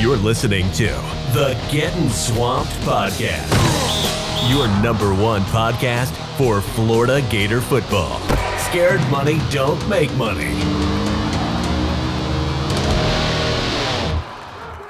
[0.00, 0.86] You're listening to
[1.34, 3.50] the Getting Swamped Podcast,
[4.48, 8.20] your number one podcast for Florida Gator football.
[8.58, 10.54] Scared money don't make money.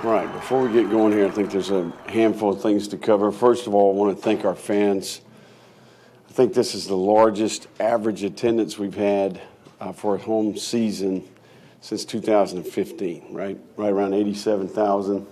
[0.04, 2.98] All right, before we get going here, I think there's a handful of things to
[2.98, 3.32] cover.
[3.32, 5.22] First of all, I want to thank our fans.
[6.28, 9.40] I think this is the largest average attendance we've had
[9.80, 11.26] uh, for a home season
[11.80, 13.58] since 2015, right?
[13.76, 15.26] Right around 87,000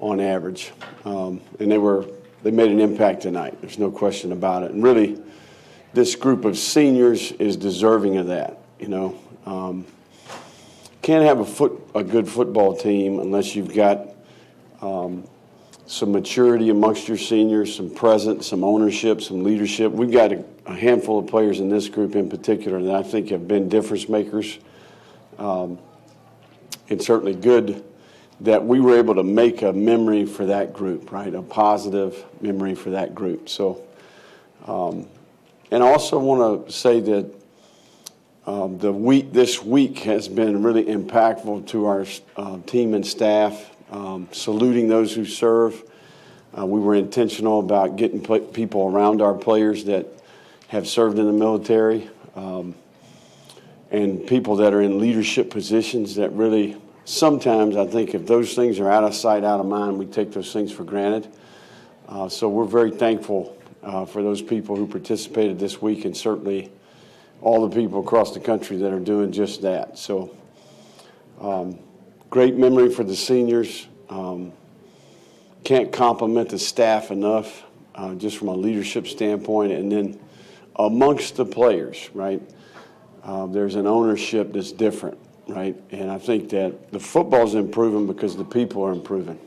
[0.00, 0.72] on average.
[1.04, 2.06] Um, and they were
[2.42, 3.60] they made an impact tonight.
[3.60, 4.72] There's no question about it.
[4.72, 5.20] And really,
[5.94, 8.58] this group of seniors is deserving of that.
[8.80, 9.86] You know, um,
[11.02, 14.08] can't have a foot a good football team unless you've got
[14.80, 15.24] um,
[15.86, 19.92] some maturity amongst your seniors, some presence, some ownership, some leadership.
[19.92, 23.30] We've got a, a handful of players in this group in particular that I think
[23.30, 24.58] have been difference makers.
[25.42, 25.78] Um,
[26.86, 27.84] it's certainly good
[28.42, 31.34] that we were able to make a memory for that group, right?
[31.34, 33.48] A positive memory for that group.
[33.48, 33.82] So,
[34.66, 35.08] um,
[35.72, 37.34] and I also want to say that
[38.46, 42.06] um, the week this week has been really impactful to our
[42.36, 43.70] uh, team and staff.
[43.90, 45.82] Um, saluting those who serve.
[46.56, 50.06] Uh, we were intentional about getting people around our players that
[50.68, 52.74] have served in the military um,
[53.92, 58.80] and people that are in leadership positions that really sometimes I think if those things
[58.80, 61.28] are out of sight, out of mind, we take those things for granted.
[62.08, 66.72] Uh, so we're very thankful uh, for those people who participated this week and certainly
[67.42, 69.98] all the people across the country that are doing just that.
[69.98, 70.34] So
[71.38, 71.78] um,
[72.30, 73.88] great memory for the seniors.
[74.08, 74.52] Um,
[75.64, 77.62] can't compliment the staff enough,
[77.94, 79.72] uh, just from a leadership standpoint.
[79.72, 80.20] And then
[80.76, 82.40] amongst the players, right,
[83.24, 85.76] uh, there's an ownership that's different right?
[85.90, 89.38] And I think that the football's improving because the people are improving.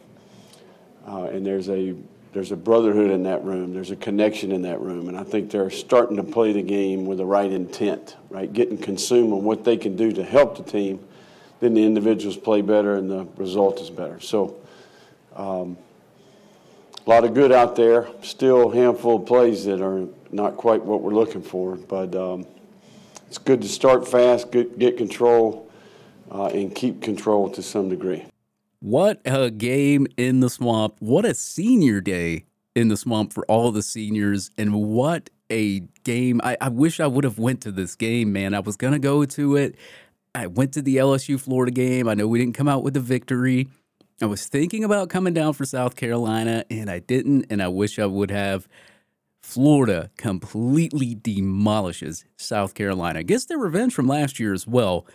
[1.07, 1.95] Uh, and there's a
[2.33, 3.73] there's a brotherhood in that room.
[3.73, 7.05] There's a connection in that room, and I think they're starting to play the game
[7.05, 8.51] with the right intent, right?
[8.51, 10.99] Getting consumed on what they can do to help the team.
[11.61, 14.19] Then the individuals play better, and the result is better.
[14.19, 14.57] So,
[15.33, 15.77] um,
[17.05, 18.09] a lot of good out there.
[18.21, 22.45] Still a handful of plays that are not quite what we're looking for, but um,
[23.27, 25.69] it's good to start fast, get, get control,
[26.31, 28.25] uh, and keep control to some degree.
[28.79, 30.97] What a game in the swamp.
[30.99, 34.51] What a senior day in the swamp for all the seniors.
[34.57, 36.41] And what a game.
[36.43, 38.53] I, I wish I would have went to this game, man.
[38.53, 39.75] I was going to go to it.
[40.33, 42.07] I went to the LSU Florida game.
[42.07, 43.69] I know we didn't come out with a victory.
[44.21, 47.99] I was thinking about coming down for South Carolina, and I didn't, and I wish
[47.99, 48.67] I would have.
[49.45, 53.23] Florida completely demolishes South Carolina.
[53.23, 55.05] Gets their revenge from last year as well.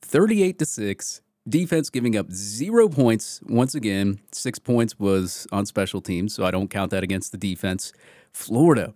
[0.00, 1.20] 38 to 6.
[1.46, 3.40] Defense giving up zero points.
[3.42, 7.36] Once again, six points was on special teams, so I don't count that against the
[7.36, 7.92] defense.
[8.32, 8.94] Florida,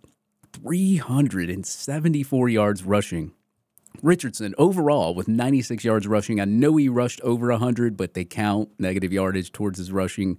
[0.52, 3.32] 374 yards rushing.
[4.00, 6.40] Richardson overall with 96 yards rushing.
[6.40, 10.38] I know he rushed over 100, but they count negative yardage towards his rushing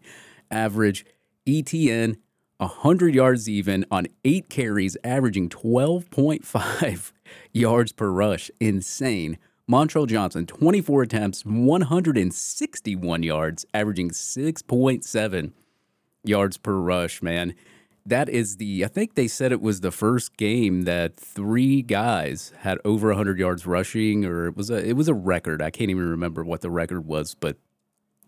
[0.49, 1.05] average.
[1.45, 2.17] Etienne,
[2.57, 7.11] 100 yards even on eight carries, averaging 12.5
[7.53, 8.49] yards per rush.
[8.59, 9.37] Insane.
[9.69, 15.51] Montrell Johnson, 24 attempts, 161 yards, averaging 6.7
[16.23, 17.53] yards per rush, man.
[18.05, 22.53] That is the, I think they said it was the first game that three guys
[22.59, 25.61] had over 100 yards rushing, or it was a, it was a record.
[25.61, 27.57] I can't even remember what the record was, but,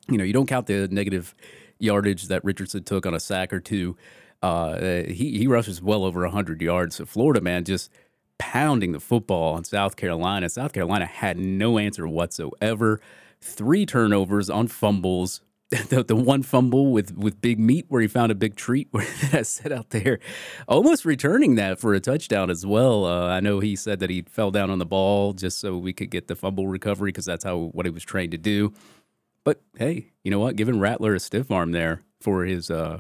[0.10, 1.34] you know, you don't count the negative
[1.80, 3.98] yardage that Richardson took on a sack or two.
[4.42, 6.96] Uh, he, he rushes well over 100 yards.
[6.96, 7.90] So Florida, man, just–
[8.40, 10.50] pounding the football on South Carolina.
[10.50, 13.00] South Carolina had no answer whatsoever.
[13.40, 15.42] Three turnovers on fumbles.
[15.90, 19.06] The, the one fumble with, with Big Meat where he found a big treat where
[19.32, 20.18] I set out there,
[20.68, 23.06] almost returning that for a touchdown as well.
[23.06, 25.94] Uh, I know he said that he fell down on the ball just so we
[25.94, 28.74] could get the fumble recovery because that's how what he was trained to do.
[29.44, 30.56] But hey, you know what?
[30.56, 33.00] Giving Rattler a stiff arm there for his uh,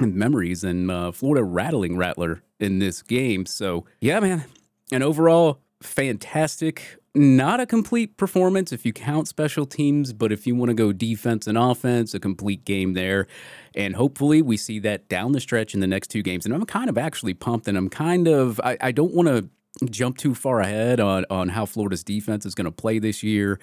[0.00, 3.46] memories and uh, Florida rattling Rattler in this game.
[3.46, 4.44] So yeah, man,
[4.92, 6.98] and overall, fantastic.
[7.14, 10.92] Not a complete performance if you count special teams, but if you want to go
[10.92, 13.26] defense and offense, a complete game there.
[13.74, 16.44] And hopefully we see that down the stretch in the next two games.
[16.44, 19.48] And I'm kind of actually pumped and I'm kind of, I, I don't want to
[19.86, 23.60] jump too far ahead on, on how Florida's defense is going to play this year.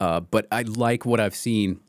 [0.00, 1.80] Uh, but I like what I've seen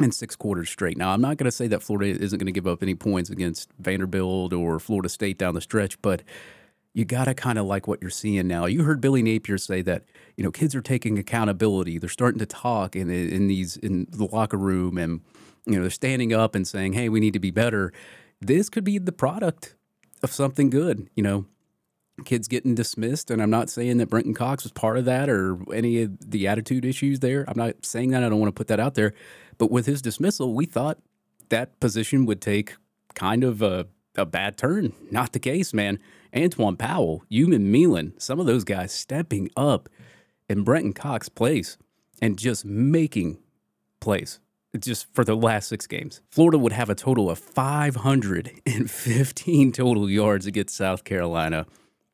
[0.00, 0.98] in six quarters straight.
[0.98, 3.30] Now, I'm not going to say that Florida isn't going to give up any points
[3.30, 6.22] against Vanderbilt or Florida State down the stretch, but
[6.92, 8.66] you got to kind of like what you're seeing now.
[8.66, 10.04] You heard Billy Napier say that,
[10.36, 11.98] you know, kids are taking accountability.
[11.98, 15.20] They're starting to talk in, in these, in the locker room and,
[15.66, 17.92] you know, they're standing up and saying, hey, we need to be better.
[18.40, 19.74] This could be the product
[20.22, 21.46] of something good, you know,
[22.24, 23.30] kids getting dismissed.
[23.30, 26.48] And I'm not saying that Brenton Cox was part of that or any of the
[26.48, 27.44] attitude issues there.
[27.48, 28.24] I'm not saying that.
[28.24, 29.12] I don't want to put that out there.
[29.58, 30.98] But with his dismissal, we thought
[31.48, 32.74] that position would take
[33.14, 33.86] kind of a,
[34.16, 34.92] a bad turn.
[35.10, 35.98] Not the case, man.
[36.32, 39.88] Antwaun Powell, Umanmielen, some of those guys stepping up
[40.48, 41.78] in Brenton Cox place
[42.20, 43.38] and just making
[44.00, 44.40] plays
[44.78, 46.20] just for the last six games.
[46.30, 51.64] Florida would have a total of 515 total yards against South Carolina.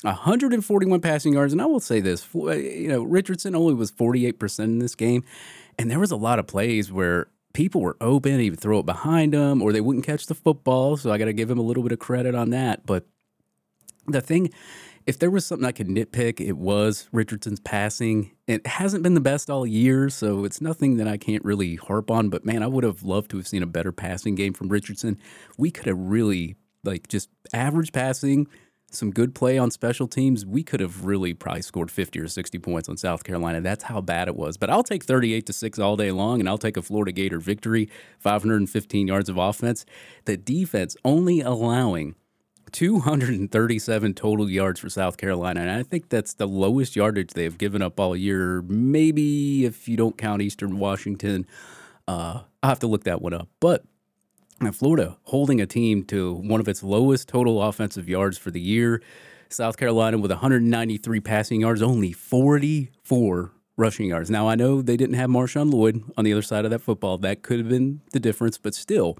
[0.04, 4.38] 141 passing yards, and I will say this: uh, you know, Richardson only was 48
[4.38, 5.24] percent in this game,
[5.78, 8.86] and there was a lot of plays where people were open, he would throw it
[8.86, 10.96] behind them, or they wouldn't catch the football.
[10.96, 12.86] So I got to give him a little bit of credit on that.
[12.86, 13.06] But
[14.06, 14.50] the thing,
[15.06, 18.32] if there was something I could nitpick, it was Richardson's passing.
[18.46, 22.10] It hasn't been the best all year, so it's nothing that I can't really harp
[22.10, 22.28] on.
[22.28, 25.18] But man, I would have loved to have seen a better passing game from Richardson.
[25.58, 28.46] We could have really, like, just average passing,
[28.94, 30.44] some good play on special teams.
[30.44, 33.60] We could have really probably scored 50 or 60 points on South Carolina.
[33.60, 34.56] That's how bad it was.
[34.56, 37.38] But I'll take 38 to 6 all day long, and I'll take a Florida Gator
[37.38, 39.84] victory, 515 yards of offense.
[40.24, 42.14] The defense only allowing
[42.72, 45.60] 237 total yards for South Carolina.
[45.60, 48.62] And I think that's the lowest yardage they've given up all year.
[48.62, 51.46] Maybe if you don't count Eastern Washington,
[52.08, 53.48] uh, I'll have to look that one up.
[53.60, 53.84] But
[54.70, 59.02] Florida holding a team to one of its lowest total offensive yards for the year.
[59.48, 64.30] South Carolina with 193 passing yards, only 44 rushing yards.
[64.30, 67.18] Now, I know they didn't have Marshawn Lloyd on the other side of that football.
[67.18, 69.18] That could have been the difference, but still,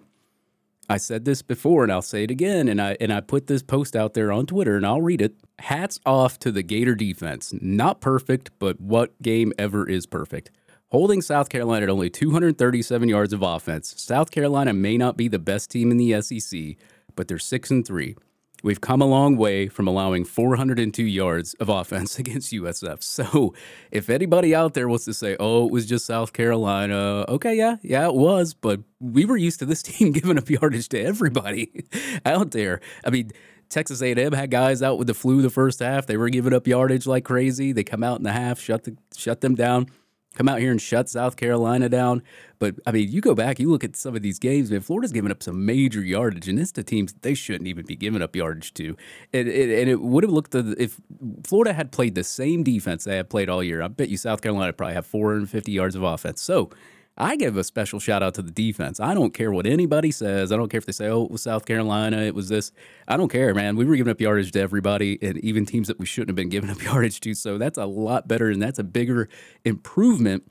[0.89, 3.63] I said this before and I'll say it again and I and I put this
[3.63, 5.37] post out there on Twitter and I'll read it.
[5.59, 7.55] Hats off to the Gator defense.
[7.61, 10.51] Not perfect, but what game ever is perfect?
[10.93, 13.95] Holding South Carolina at only 237 yards of offense.
[13.97, 16.77] South Carolina may not be the best team in the SEC,
[17.17, 18.15] but they're 6 and 3.
[18.63, 23.03] We've come a long way from allowing 402 yards of offense against USF.
[23.03, 23.55] So,
[23.91, 27.77] if anybody out there wants to say, "Oh, it was just South Carolina," okay, yeah,
[27.81, 31.87] yeah, it was, but we were used to this team giving up yardage to everybody
[32.27, 32.83] out there.
[33.03, 33.31] I mean,
[33.71, 36.05] Texas A&M had guys out with the flu the first half.
[36.05, 37.73] They were giving up yardage like crazy.
[37.73, 39.87] They come out in the half, shut the shut them down
[40.35, 42.23] come out here and shut South Carolina down.
[42.59, 44.81] But I mean, you go back, you look at some of these games, man.
[44.81, 48.23] Florida's giving up some major yardage, and it's to teams they shouldn't even be giving
[48.23, 48.97] up yardage to.
[49.33, 51.01] And, and it would have looked if
[51.45, 53.83] Florida had played the same defense they had played all year.
[53.83, 56.41] I bet you South Carolina probably have 450 yards of offense.
[56.41, 56.71] So
[57.17, 58.99] I give a special shout out to the defense.
[58.99, 60.51] I don't care what anybody says.
[60.51, 62.73] I don't care if they say, oh, it was South Carolina, it was this.
[63.07, 63.77] I don't care, man.
[63.77, 66.49] We were giving up yardage to everybody and even teams that we shouldn't have been
[66.49, 67.35] giving up yardage to.
[67.35, 69.29] So that's a lot better and that's a bigger
[69.65, 70.45] improvement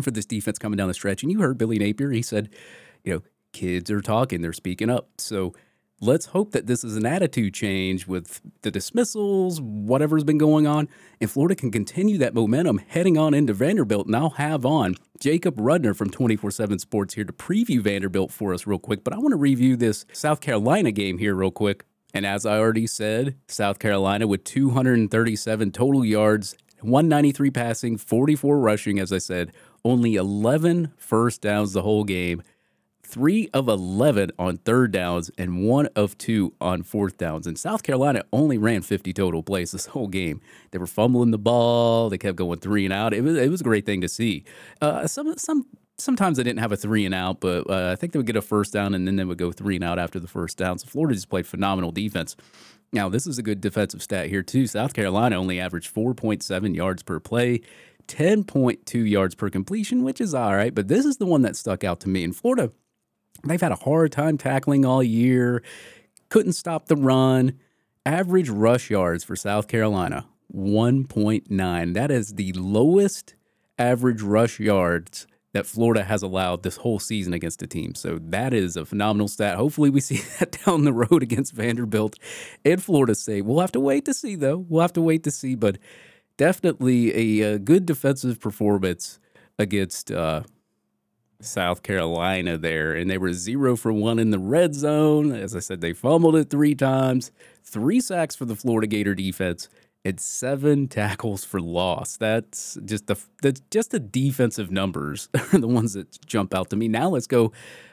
[0.00, 1.22] for this defense coming down the stretch.
[1.22, 2.48] And you heard Billy Napier, he said,
[3.04, 3.22] you know,
[3.52, 5.08] kids are talking, they're speaking up.
[5.18, 5.52] So
[6.00, 10.88] let's hope that this is an attitude change with the dismissals, whatever's been going on,
[11.20, 14.06] and Florida can continue that momentum heading on into Vanderbilt.
[14.06, 18.54] And I'll have on Jacob Rudner from 24 7 Sports here to preview Vanderbilt for
[18.54, 19.04] us real quick.
[19.04, 21.84] But I want to review this South Carolina game here real quick.
[22.12, 28.98] And as I already said, South Carolina with 237 total yards, 193 passing, 44 rushing,
[28.98, 29.52] as I said,
[29.84, 32.42] only 11 first downs the whole game
[33.10, 37.46] three of 11 on third downs and one of two on fourth downs.
[37.46, 40.40] And South Carolina only ran 50 total plays this whole game.
[40.70, 42.08] They were fumbling the ball.
[42.08, 43.12] They kept going three and out.
[43.12, 44.44] It was, it was a great thing to see.
[44.80, 45.66] Uh, some, some,
[45.98, 48.36] sometimes they didn't have a three and out, but uh, I think they would get
[48.36, 50.78] a first down and then they would go three and out after the first down.
[50.78, 52.36] So Florida just played phenomenal defense.
[52.92, 54.66] Now, this is a good defensive stat here, too.
[54.66, 57.60] South Carolina only averaged 4.7 yards per play.
[58.08, 61.84] 10.2 yards per completion, which is all right, but this is the one that stuck
[61.84, 62.24] out to me.
[62.24, 62.72] In Florida,
[63.44, 65.62] They've had a hard time tackling all year,
[66.28, 67.58] couldn't stop the run.
[68.06, 71.94] Average rush yards for South Carolina, 1.9.
[71.94, 73.34] That is the lowest
[73.78, 77.94] average rush yards that Florida has allowed this whole season against a team.
[77.94, 79.56] So that is a phenomenal stat.
[79.56, 82.16] Hopefully, we see that down the road against Vanderbilt
[82.64, 83.42] and Florida State.
[83.42, 84.58] We'll have to wait to see, though.
[84.68, 85.78] We'll have to wait to see, but
[86.36, 89.18] definitely a, a good defensive performance
[89.58, 90.42] against uh,
[91.40, 95.32] South Carolina there, and they were zero for one in the red zone.
[95.32, 97.30] As I said, they fumbled it three times,
[97.64, 99.68] three sacks for the Florida Gator defense,
[100.04, 102.16] and seven tackles for loss.
[102.16, 106.88] That's just the that's just the defensive numbers the ones that jump out to me.
[106.88, 107.52] Now let's go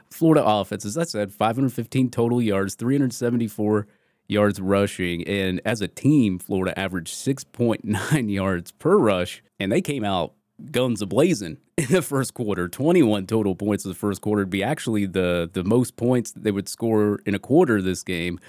[0.10, 0.86] Florida offense.
[0.86, 3.88] As I said, 515 total yards, 374
[4.27, 5.27] yards rushing.
[5.27, 10.34] And as a team, Florida averaged 6.9 yards per rush, and they came out
[10.72, 12.68] guns ablazing in the first quarter.
[12.68, 16.52] 21 total points in the first quarter would be actually the the most points they
[16.52, 18.40] would score in a quarter this game.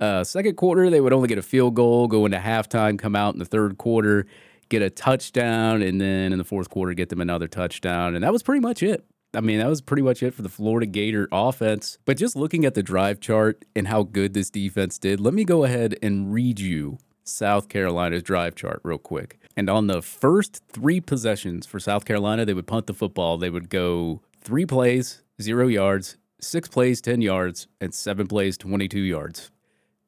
[0.00, 3.34] Uh, second quarter, they would only get a field goal, go into halftime, come out
[3.34, 4.26] in the third quarter,
[4.68, 8.16] get a touchdown, and then in the fourth quarter, get them another touchdown.
[8.16, 9.04] And that was pretty much it.
[9.34, 11.98] I mean, that was pretty much it for the Florida Gator offense.
[12.04, 15.44] But just looking at the drive chart and how good this defense did, let me
[15.44, 19.38] go ahead and read you South Carolina's drive chart real quick.
[19.56, 23.36] And on the first three possessions for South Carolina, they would punt the football.
[23.38, 29.00] They would go three plays, zero yards, six plays, 10 yards, and seven plays, 22
[29.00, 29.50] yards.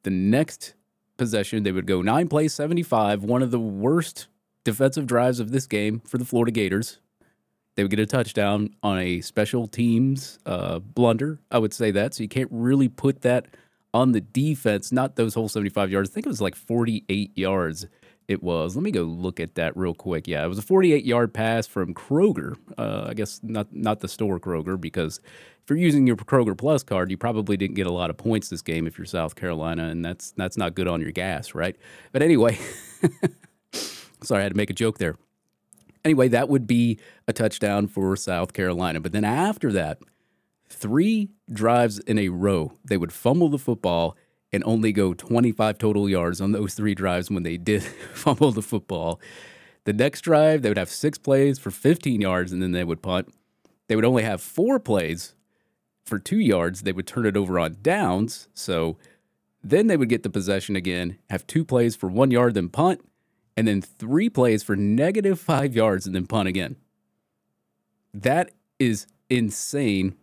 [0.03, 0.73] The next
[1.17, 4.27] possession, they would go nine plays, 75, one of the worst
[4.63, 6.99] defensive drives of this game for the Florida Gators.
[7.75, 11.39] They would get a touchdown on a special teams uh, blunder.
[11.51, 12.13] I would say that.
[12.13, 13.47] So you can't really put that
[13.93, 16.09] on the defense, not those whole 75 yards.
[16.09, 17.87] I think it was like 48 yards
[18.27, 18.75] it was.
[18.75, 20.27] Let me go look at that real quick.
[20.27, 22.55] Yeah, it was a 48 yard pass from Kroeger.
[22.77, 25.19] Uh, I guess not not the store Kroger because
[25.63, 28.49] if you're using your Kroger Plus card, you probably didn't get a lot of points
[28.49, 31.75] this game if you're South Carolina, and that's that's not good on your gas, right?
[32.11, 32.57] But anyway,
[34.21, 35.15] sorry, I had to make a joke there.
[36.03, 38.99] Anyway, that would be a touchdown for South Carolina.
[38.99, 39.97] But then after that,
[40.69, 44.15] three drives in a row, they would fumble the football
[44.55, 47.83] and only go 25 total yards on those three drives when they did
[48.13, 49.19] fumble the football.
[49.83, 53.01] The next drive, they would have six plays for 15 yards and then they would
[53.01, 53.33] punt.
[53.87, 55.35] They would only have four plays
[56.05, 56.81] for two yards.
[56.81, 58.47] They would turn it over on downs.
[58.53, 58.97] So
[59.61, 63.01] then they would get the possession again, have two plays for one yard, then punt,
[63.57, 66.77] and then three plays for negative five yards and then punt again.
[68.13, 70.15] That is insane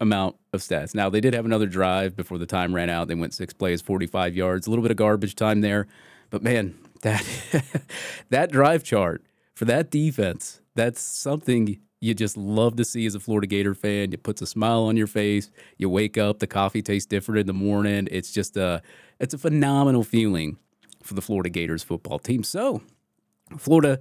[0.00, 0.94] amount of stats.
[0.94, 3.08] Now, they did have another drive before the time ran out.
[3.08, 5.86] They went six plays, 45 yards, a little bit of garbage time there.
[6.30, 7.24] But man, that
[8.30, 9.24] that drive chart
[9.54, 14.12] for that defense, that's something you just love to see as a Florida Gator fan.
[14.12, 15.50] It puts a smile on your face.
[15.78, 18.08] You wake up, the coffee tastes different in the morning.
[18.10, 18.82] It's just a
[19.20, 20.58] it's a phenomenal feeling
[21.02, 22.42] for the Florida Gators football team.
[22.42, 22.82] So,
[23.58, 24.00] Florida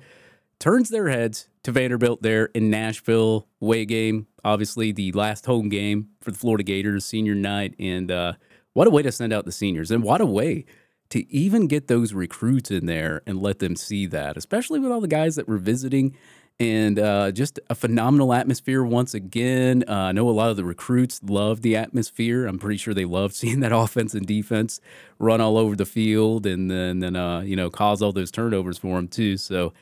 [0.60, 3.48] turns their heads to Vanderbilt there in Nashville.
[3.62, 7.76] Away game, obviously the last home game for the Florida Gators, senior night.
[7.80, 8.34] And uh,
[8.74, 9.90] what a way to send out the seniors.
[9.90, 10.66] And what a way
[11.10, 15.02] to even get those recruits in there and let them see that, especially with all
[15.02, 16.16] the guys that were visiting.
[16.60, 19.84] And uh, just a phenomenal atmosphere once again.
[19.88, 22.46] Uh, I know a lot of the recruits love the atmosphere.
[22.46, 24.82] I'm pretty sure they love seeing that offense and defense
[25.20, 28.78] run all over the field and then, then uh, you know, cause all those turnovers
[28.78, 29.38] for them too.
[29.38, 29.74] So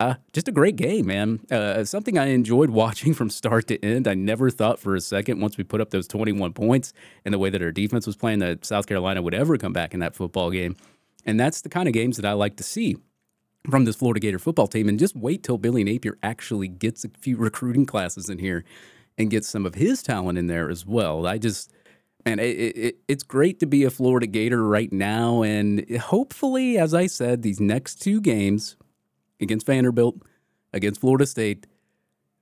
[0.00, 1.40] uh, just a great game, man.
[1.50, 4.08] Uh, something I enjoyed watching from start to end.
[4.08, 6.92] I never thought for a second once we put up those 21 points
[7.24, 9.94] and the way that our defense was playing that South Carolina would ever come back
[9.94, 10.76] in that football game.
[11.24, 12.96] And that's the kind of games that I like to see
[13.70, 14.88] from this Florida Gator football team.
[14.88, 18.64] And just wait till Billy Napier actually gets a few recruiting classes in here
[19.16, 21.26] and gets some of his talent in there as well.
[21.26, 21.72] I just,
[22.26, 25.42] and it, it, it's great to be a Florida Gator right now.
[25.42, 28.76] And hopefully, as I said, these next two games,
[29.44, 30.16] against Vanderbilt,
[30.72, 31.66] against Florida State.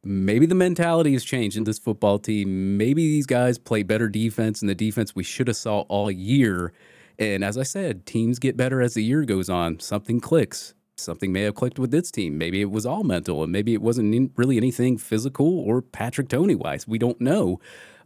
[0.04, 2.76] Maybe the mentality has changed in this football team.
[2.76, 6.72] Maybe these guys play better defense and the defense we should have saw all year.
[7.18, 9.78] And as I said, teams get better as the year goes on.
[9.78, 10.74] Something clicks.
[10.96, 12.36] Something may have clicked with this team.
[12.36, 16.54] Maybe it was all mental, and maybe it wasn't really anything physical or Patrick Tony
[16.54, 16.86] wise.
[16.86, 17.60] We don't know.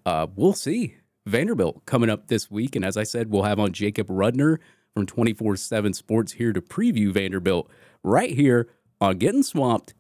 [0.05, 0.97] Uh, we'll see.
[1.26, 2.76] Vanderbilt coming up this week.
[2.76, 4.59] And as I said, we'll have on Jacob Rudner
[4.95, 7.71] from 24 7 Sports here to preview Vanderbilt
[8.03, 8.69] right here
[9.00, 9.95] on Getting Swamped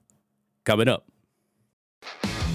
[0.64, 1.06] coming up.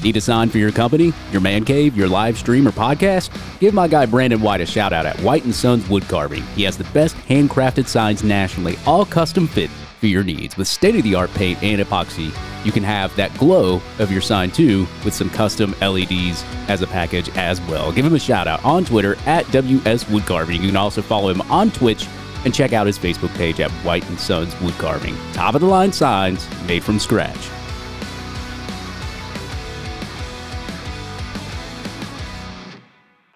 [0.04, 3.30] Need a sign for your company, your man cave, your live stream, or podcast?
[3.60, 6.44] Give my guy Brandon White a shout out at White and Sons Wood Carving.
[6.56, 9.70] He has the best handcrafted signs nationally, all custom fit
[10.00, 10.58] for your needs.
[10.58, 14.22] With state of the art paint and epoxy, you can have that glow of your
[14.22, 17.92] sign too with some custom LEDs as a package as well.
[17.92, 20.64] Give him a shout out on Twitter at WS Wood Carving.
[20.64, 22.08] You can also follow him on Twitch
[22.46, 25.16] and check out his Facebook page at White and Sons Wood Carving.
[25.34, 27.50] Top of the line signs made from scratch.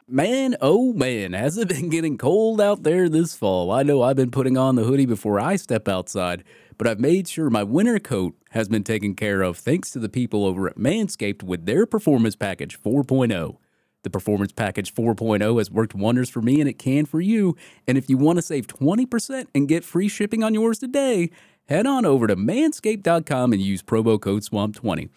[0.08, 3.70] Man, oh man, has it been getting cold out there this fall?
[3.70, 6.44] I know I've been putting on the hoodie before I step outside,
[6.78, 10.08] but I've made sure my winter coat has been taken care of thanks to the
[10.08, 13.58] people over at Manscaped with their Performance Package 4.0.
[14.06, 17.58] The Performance Package 4.0 has worked wonders for me and it can for you.
[17.88, 21.32] And if you want to save 20% and get free shipping on yours today,
[21.68, 25.10] head on over to manscaped.com and use promo code SWAMP20.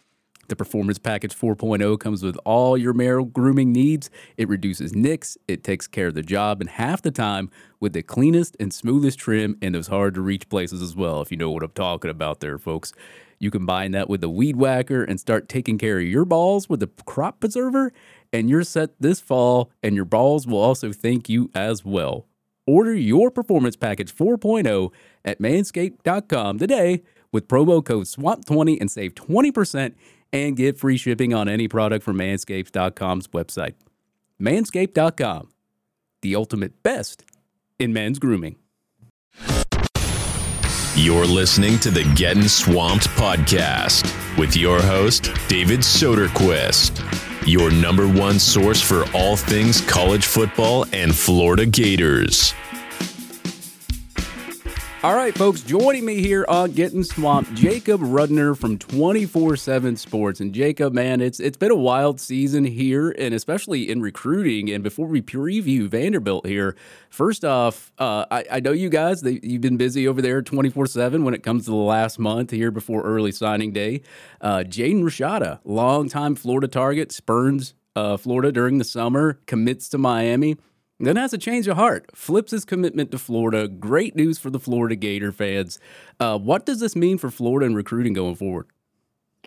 [0.49, 4.09] The Performance Package 4.0 comes with all your male grooming needs.
[4.39, 8.03] It reduces nicks, it takes care of the job, in half the time with the
[8.03, 11.51] cleanest and smoothest trim in those hard to reach places as well, if you know
[11.51, 12.95] what I'm talking about there, folks.
[13.39, 16.81] You combine that with the weed whacker and start taking care of your balls with
[16.81, 17.93] the crop preserver,
[18.33, 22.27] and you're set this fall, and your balls will also thank you as well.
[22.67, 24.93] Order your Performance Package 4.0
[25.25, 29.95] at manscaped.com today with promo code SWAMP20 and save 20%
[30.33, 33.75] and get free shipping on any product from manscaped.com's website.
[34.41, 35.49] Manscaped.com,
[36.23, 37.25] the ultimate best
[37.79, 38.57] in men's grooming.
[40.95, 44.05] You're listening to the Getting Swamped podcast
[44.37, 51.15] with your host, David Soderquist, your number one source for all things college football and
[51.15, 52.53] Florida Gators.
[55.05, 60.41] All right, folks, joining me here on Getting Swamped, Jacob Rudner from 24/7 Sports.
[60.41, 64.69] And Jacob, man, it's it's been a wild season here, and especially in recruiting.
[64.69, 66.75] And before we preview Vanderbilt here,
[67.11, 71.23] first off, uh, I, I, know you guys they, you've been busy over there 24/7
[71.23, 74.03] when it comes to the last month here before early signing day.
[74.41, 80.57] Uh, Jaden Rashada, longtime Florida target, spurns uh, Florida during the summer, commits to Miami.
[81.01, 83.69] Then has a change of heart, flips his commitment to Florida.
[83.69, 85.79] Great news for the Florida Gator fans.
[86.19, 88.67] Uh, what does this mean for Florida and recruiting going forward?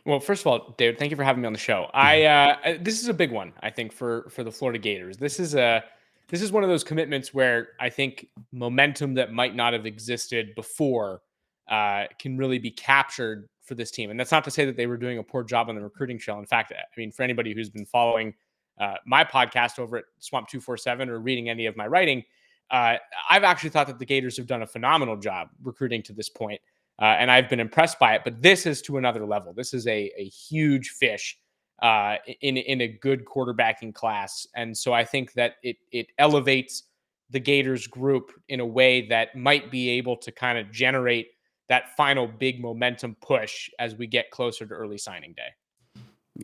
[0.05, 1.89] Well, first of all, David, thank you for having me on the show.
[1.93, 5.17] I uh, this is a big one, I think, for for the Florida Gators.
[5.17, 5.83] This is a
[6.29, 10.55] this is one of those commitments where I think momentum that might not have existed
[10.55, 11.21] before
[11.69, 14.09] uh, can really be captured for this team.
[14.09, 16.17] And that's not to say that they were doing a poor job on the recruiting
[16.17, 16.39] trail.
[16.39, 18.33] In fact, I mean, for anybody who's been following
[18.79, 22.23] uh, my podcast over at Swamp 247 or reading any of my writing,
[22.71, 22.95] uh,
[23.29, 26.61] I've actually thought that the Gators have done a phenomenal job recruiting to this point,
[26.99, 28.21] uh, and I've been impressed by it.
[28.23, 29.53] But this is to another level.
[29.53, 31.37] This is a, a huge fish
[31.81, 36.83] uh, in in a good quarterbacking class, and so I think that it it elevates
[37.29, 41.27] the Gators group in a way that might be able to kind of generate
[41.69, 45.47] that final big momentum push as we get closer to early signing day.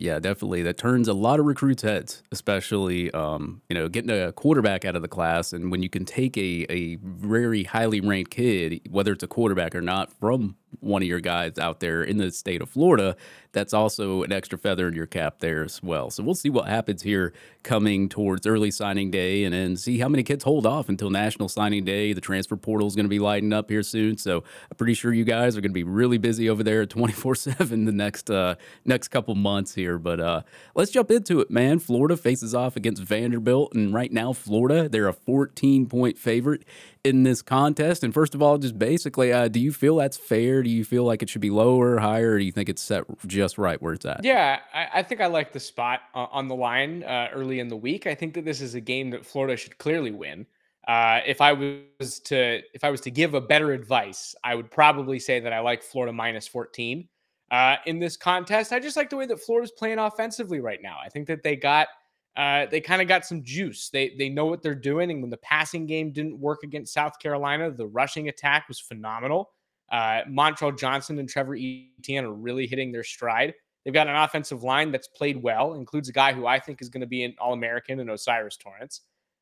[0.00, 0.62] Yeah, definitely.
[0.62, 4.94] That turns a lot of recruits' heads, especially um, you know getting a quarterback out
[4.94, 9.12] of the class, and when you can take a a very highly ranked kid, whether
[9.12, 12.62] it's a quarterback or not, from one of your guys out there in the state
[12.62, 13.16] of Florida,
[13.52, 16.10] that's also an extra feather in your cap there as well.
[16.10, 20.08] So we'll see what happens here coming towards early signing day and then see how
[20.08, 22.12] many kids hold off until national signing day.
[22.12, 24.18] The transfer portal is going to be lighting up here soon.
[24.18, 27.34] So I'm pretty sure you guys are going to be really busy over there 24
[27.34, 29.98] 7 the next uh, next couple months here.
[29.98, 30.42] But uh,
[30.74, 31.78] let's jump into it, man.
[31.78, 33.74] Florida faces off against Vanderbilt.
[33.74, 36.64] And right now, Florida, they're a 14 point favorite
[37.04, 38.04] in this contest?
[38.04, 40.62] And first of all, just basically, uh, do you feel that's fair?
[40.62, 43.04] Do you feel like it should be lower, higher, or do you think it's set
[43.26, 44.24] just right where it's at?
[44.24, 47.68] Yeah, I, I think I like the spot uh, on the line uh, early in
[47.68, 48.06] the week.
[48.06, 50.46] I think that this is a game that Florida should clearly win.
[50.86, 54.70] Uh, if I was to if I was to give a better advice, I would
[54.70, 57.06] probably say that I like Florida minus 14
[57.50, 58.72] uh, in this contest.
[58.72, 60.96] I just like the way that Florida's playing offensively right now.
[61.04, 61.88] I think that they got
[62.38, 63.90] uh, they kind of got some juice.
[63.90, 67.18] They they know what they're doing, and when the passing game didn't work against South
[67.18, 69.50] Carolina, the rushing attack was phenomenal.
[69.90, 73.54] Uh, Montrell Johnson and Trevor Etienne are really hitting their stride.
[73.84, 76.88] They've got an offensive line that's played well, includes a guy who I think is
[76.88, 79.00] going to be an All American and O'Cyrus Torrence.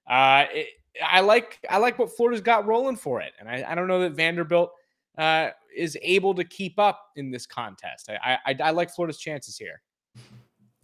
[0.08, 0.68] Uh, it,
[1.04, 4.00] I like I like what Florida's got rolling for it, and I, I don't know
[4.00, 4.72] that Vanderbilt
[5.18, 8.08] uh, is able to keep up in this contest.
[8.08, 9.82] I, I, I like Florida's chances here.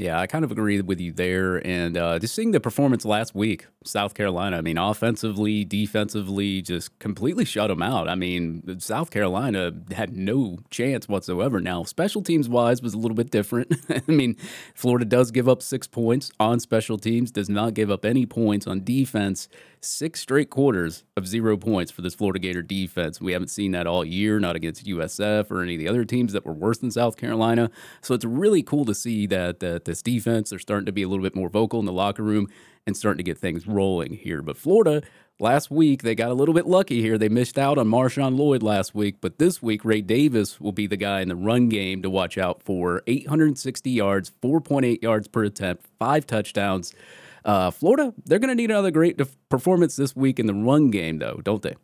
[0.03, 1.65] Yeah, I kind of agree with you there.
[1.65, 6.99] And uh, just seeing the performance last week, South Carolina, I mean, offensively, defensively, just
[6.99, 8.09] completely shut them out.
[8.09, 11.61] I mean, South Carolina had no chance whatsoever.
[11.61, 13.77] Now, special teams wise was a little bit different.
[13.89, 14.37] I mean,
[14.75, 18.67] Florida does give up six points on special teams, does not give up any points
[18.67, 19.47] on defense
[19.85, 23.21] six straight quarters of zero points for this Florida Gator defense.
[23.21, 26.33] We haven't seen that all year, not against USF or any of the other teams
[26.33, 27.71] that were worse than South Carolina.
[28.01, 31.09] So it's really cool to see that, that this defense, they're starting to be a
[31.09, 32.49] little bit more vocal in the locker room
[32.87, 34.43] and starting to get things rolling here.
[34.43, 35.03] But Florida,
[35.39, 37.19] last week, they got a little bit lucky here.
[37.19, 40.87] They missed out on Marshawn Lloyd last week, but this week, Ray Davis will be
[40.87, 45.45] the guy in the run game to watch out for 860 yards, 4.8 yards per
[45.45, 46.93] attempt, five touchdowns.
[47.45, 51.19] Uh, Florida, they're going to need another great performance this week in the run game,
[51.19, 51.75] though, don't they?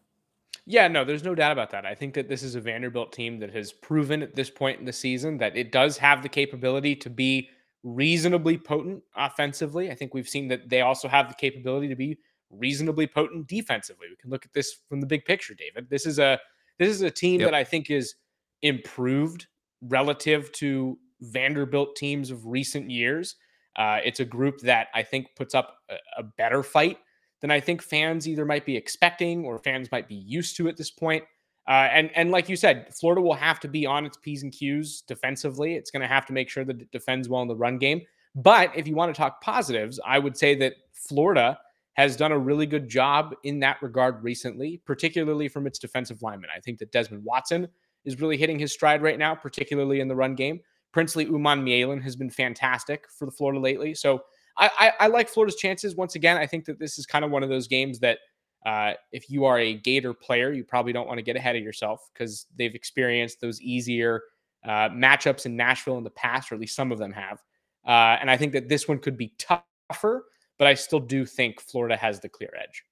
[0.66, 1.87] Yeah, no, there's no doubt about that.
[1.87, 4.85] I think that this is a Vanderbilt team that has proven at this point in
[4.85, 7.49] the season that it does have the capability to be
[7.83, 9.90] reasonably potent offensively.
[9.90, 12.18] I think we've seen that they also have the capability to be
[12.51, 14.09] reasonably potent defensively.
[14.11, 15.88] We can look at this from the big picture, David.
[15.88, 16.38] This is a
[16.79, 17.49] this is a team yep.
[17.49, 18.14] that I think is
[18.62, 19.47] improved
[19.81, 23.37] relative to Vanderbilt teams of recent years.
[23.78, 26.98] Uh, it's a group that I think puts up a, a, better fight
[27.40, 30.76] than I think fans either might be expecting or fans might be used to at
[30.76, 31.22] this point.
[31.68, 34.52] Uh, and and like you said, Florida will have to be on its p's and
[34.52, 35.74] q's defensively.
[35.74, 38.02] It's going to have to make sure that it defends well in the run game.
[38.34, 41.58] But if you want to talk positives, I would say that Florida
[41.94, 46.50] has done a really good job in that regard recently, particularly from its defensive linemen.
[46.56, 47.68] I think that Desmond Watson
[48.04, 50.60] is really hitting his stride right now, particularly in the run game.
[50.92, 53.94] Princely Umanmielen has been fantastic for the Florida lately.
[53.94, 54.22] So
[54.57, 55.94] I, I, I, like Florida's chances.
[55.94, 58.18] Once again, I think that this is kind of one of those games that
[58.66, 61.62] uh, if you are a Gator player, you probably don't want to get ahead of
[61.62, 64.22] yourself because they've experienced those easier
[64.64, 67.38] uh, matchups in Nashville in the past, or at least some of them have.
[67.87, 70.24] Uh, and I think that this one could be tougher
[70.59, 72.85] but I still do think Florida has the clear edge.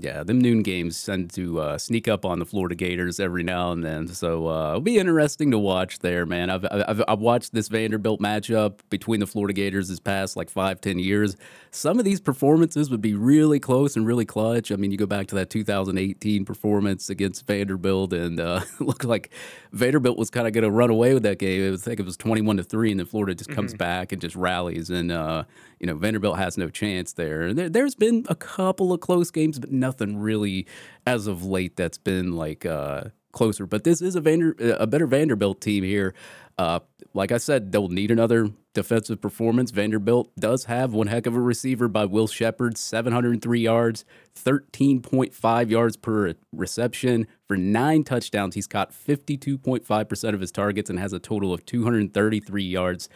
[0.00, 3.70] Yeah, them noon games tend to uh, sneak up on the Florida Gators every now
[3.70, 6.50] and then, so uh, it'll be interesting to watch there, man.
[6.50, 10.80] I've, I've, I've watched this Vanderbilt matchup between the Florida Gators this past like five
[10.80, 11.36] ten years.
[11.70, 14.72] Some of these performances would be really close and really clutch.
[14.72, 19.30] I mean, you go back to that 2018 performance against Vanderbilt, and uh, looked like
[19.70, 21.62] Vanderbilt was kind of going to run away with that game.
[21.62, 23.78] It was, I think it was 21 to three, and then Florida just comes mm-hmm.
[23.78, 25.44] back and just rallies, and uh,
[25.78, 27.54] you know Vanderbilt has no chance there.
[27.54, 27.68] there.
[27.68, 30.66] There's been a couple of close games, but nothing really
[31.06, 33.66] as of late that's been like uh, closer.
[33.66, 36.14] But this is a Vander, a better Vanderbilt team here.
[36.56, 36.80] Uh,
[37.12, 39.70] like I said, they'll need another defensive performance.
[39.70, 44.04] Vanderbilt does have one heck of a receiver by Will Sheppard, 703 yards,
[44.36, 48.54] 13.5 yards per reception for nine touchdowns.
[48.54, 53.08] He's caught 52.5% of his targets and has a total of 233 yards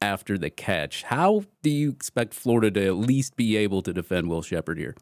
[0.00, 1.02] after the catch.
[1.04, 4.94] How do you expect Florida to at least be able to defend Will Sheppard here?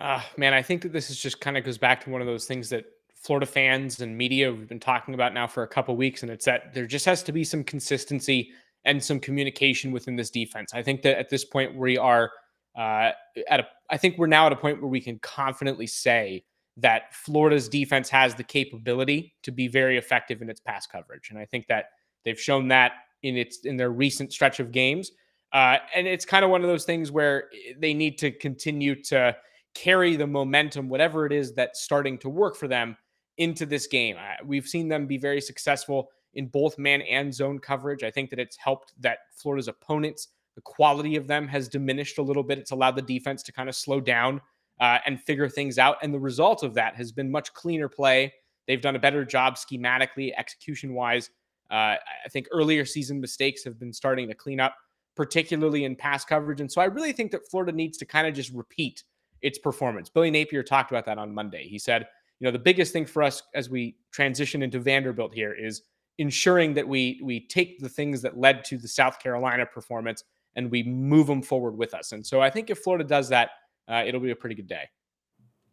[0.00, 2.26] Uh, man, I think that this is just kind of goes back to one of
[2.26, 5.96] those things that Florida fans and media we've been talking about now for a couple
[5.96, 8.50] weeks, and it's that there just has to be some consistency
[8.84, 10.72] and some communication within this defense.
[10.74, 12.30] I think that at this point we are
[12.76, 13.12] uh,
[13.48, 13.66] at a.
[13.90, 16.44] I think we're now at a point where we can confidently say
[16.76, 21.38] that Florida's defense has the capability to be very effective in its pass coverage, and
[21.38, 21.86] I think that
[22.24, 25.10] they've shown that in its in their recent stretch of games.
[25.52, 27.44] Uh, and it's kind of one of those things where
[27.78, 29.34] they need to continue to
[29.82, 32.96] carry the momentum, whatever it is that's starting to work for them,
[33.38, 34.16] into this game.
[34.44, 38.02] We've seen them be very successful in both man and zone coverage.
[38.02, 42.22] I think that it's helped that Florida's opponents, the quality of them has diminished a
[42.22, 42.58] little bit.
[42.58, 44.40] It's allowed the defense to kind of slow down
[44.80, 45.96] uh, and figure things out.
[46.02, 48.32] And the result of that has been much cleaner play.
[48.66, 51.30] They've done a better job schematically, execution wise.
[51.70, 54.76] Uh, I think earlier season mistakes have been starting to clean up,
[55.14, 56.60] particularly in pass coverage.
[56.60, 59.04] And so I really think that Florida needs to kind of just repeat
[59.42, 60.08] its performance.
[60.08, 61.66] Billy Napier talked about that on Monday.
[61.68, 62.06] He said,
[62.40, 65.82] you know, the biggest thing for us as we transition into Vanderbilt here is
[66.18, 70.70] ensuring that we we take the things that led to the South Carolina performance and
[70.70, 72.12] we move them forward with us.
[72.12, 73.50] And so I think if Florida does that,
[73.88, 74.88] uh, it'll be a pretty good day.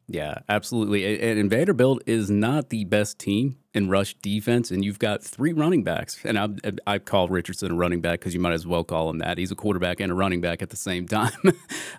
[0.08, 1.22] Yeah, absolutely.
[1.22, 5.52] And, and, Vanderbilt is not the best team in rush defense, and you've got three
[5.52, 6.20] running backs.
[6.24, 6.48] And I,
[6.86, 9.38] I call Richardson a running back because you might as well call him that.
[9.38, 11.32] He's a quarterback and a running back at the same time.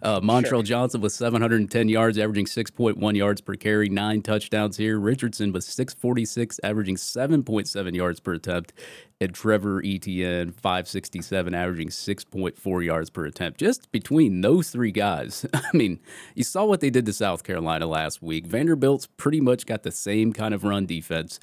[0.03, 0.63] uh, Montrell sure.
[0.63, 4.99] Johnson with 710 yards, averaging 6.1 yards per carry, nine touchdowns here.
[4.99, 8.73] Richardson with 646, averaging 7.7 yards per attempt
[9.21, 13.59] and Trevor Etienne, 567, averaging 6.4 yards per attempt.
[13.61, 16.01] Just between those three guys, I mean,
[16.35, 18.47] you saw what they did to South Carolina last week.
[18.47, 21.39] Vanderbilt's pretty much got the same kind of run defense.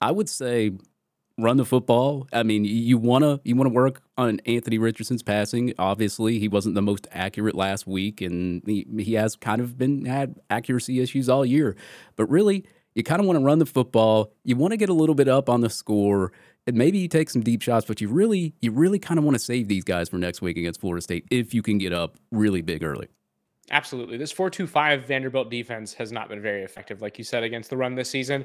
[0.00, 0.72] I would say
[1.38, 2.28] run the football.
[2.32, 5.72] I mean, you wanna you wanna work on Anthony Richardson's passing.
[5.78, 10.04] Obviously, he wasn't the most accurate last week, and he, he has kind of been
[10.04, 11.76] had accuracy issues all year.
[12.16, 14.32] But really, you kind of want to run the football.
[14.44, 16.32] You want to get a little bit up on the score
[16.66, 19.34] and maybe you take some deep shots, but you really, you really kind of want
[19.34, 22.16] to save these guys for next week against Florida State if you can get up
[22.30, 23.08] really big early.
[23.70, 24.16] Absolutely.
[24.16, 27.94] This 4-2-5 Vanderbilt defense has not been very effective, like you said, against the run
[27.94, 28.44] this season.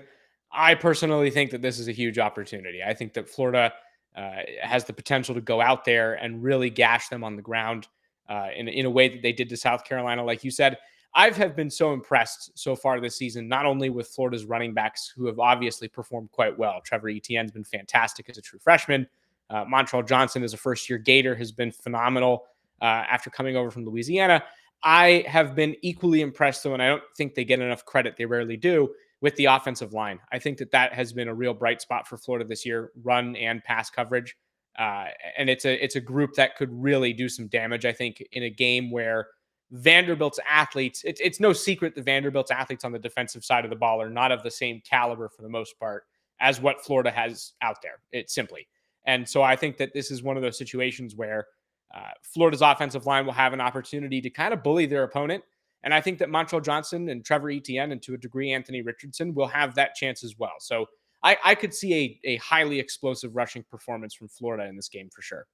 [0.51, 2.81] I personally think that this is a huge opportunity.
[2.83, 3.73] I think that Florida
[4.15, 4.31] uh,
[4.61, 7.87] has the potential to go out there and really gash them on the ground
[8.27, 10.77] uh, in, in a way that they did to South Carolina, like you said.
[11.13, 15.11] I've have been so impressed so far this season, not only with Florida's running backs
[15.15, 16.81] who have obviously performed quite well.
[16.83, 19.07] Trevor Etienne's been fantastic as a true freshman.
[19.49, 22.45] Uh, Montrell Johnson as a first year Gator has been phenomenal
[22.81, 24.43] uh, after coming over from Louisiana.
[24.83, 28.15] I have been equally impressed, though, and I don't think they get enough credit.
[28.15, 28.89] They rarely do
[29.21, 30.19] with the offensive line.
[30.31, 33.35] I think that that has been a real bright spot for Florida this year, run
[33.35, 34.35] and pass coverage.
[34.77, 37.85] Uh, and it's a it's a group that could really do some damage.
[37.85, 39.27] I think in a game where
[39.71, 43.75] Vanderbilt's athletes, it, it's no secret that Vanderbilt's athletes on the defensive side of the
[43.75, 46.05] ball are not of the same caliber for the most part
[46.39, 47.99] as what Florida has out there.
[48.11, 48.67] It's simply.
[49.05, 51.47] And so I think that this is one of those situations where
[51.93, 55.43] uh, Florida's offensive line will have an opportunity to kind of bully their opponent.
[55.83, 59.33] And I think that Montrell Johnson and Trevor Etienne, and to a degree Anthony Richardson,
[59.33, 60.55] will have that chance as well.
[60.59, 60.85] So
[61.23, 65.09] I, I could see a, a highly explosive rushing performance from Florida in this game
[65.13, 65.45] for sure.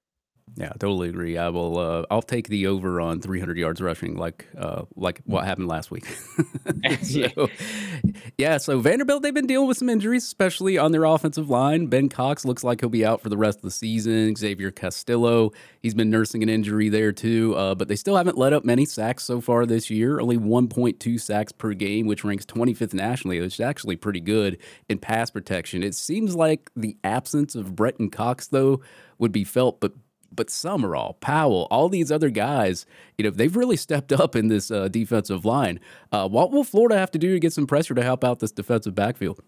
[0.57, 1.37] Yeah, I totally agree.
[1.37, 1.77] I will.
[1.77, 5.91] Uh, I'll take the over on 300 yards rushing, like uh, like what happened last
[5.91, 6.05] week.
[7.01, 7.49] so,
[8.37, 8.57] yeah.
[8.57, 11.87] So Vanderbilt, they've been dealing with some injuries, especially on their offensive line.
[11.87, 14.33] Ben Cox looks like he'll be out for the rest of the season.
[14.35, 17.53] Xavier Castillo, he's been nursing an injury there too.
[17.55, 20.21] Uh, but they still haven't let up many sacks so far this year.
[20.21, 24.99] Only 1.2 sacks per game, which ranks 25th nationally, which is actually pretty good in
[24.99, 25.83] pass protection.
[25.83, 28.79] It seems like the absence of Brenton Cox though
[29.17, 29.93] would be felt, but
[30.35, 32.85] but Summerall, Powell, all these other guys,
[33.17, 35.79] you know, they've really stepped up in this uh, defensive line.
[36.11, 38.51] Uh, what will Florida have to do to get some pressure to help out this
[38.51, 39.41] defensive backfield?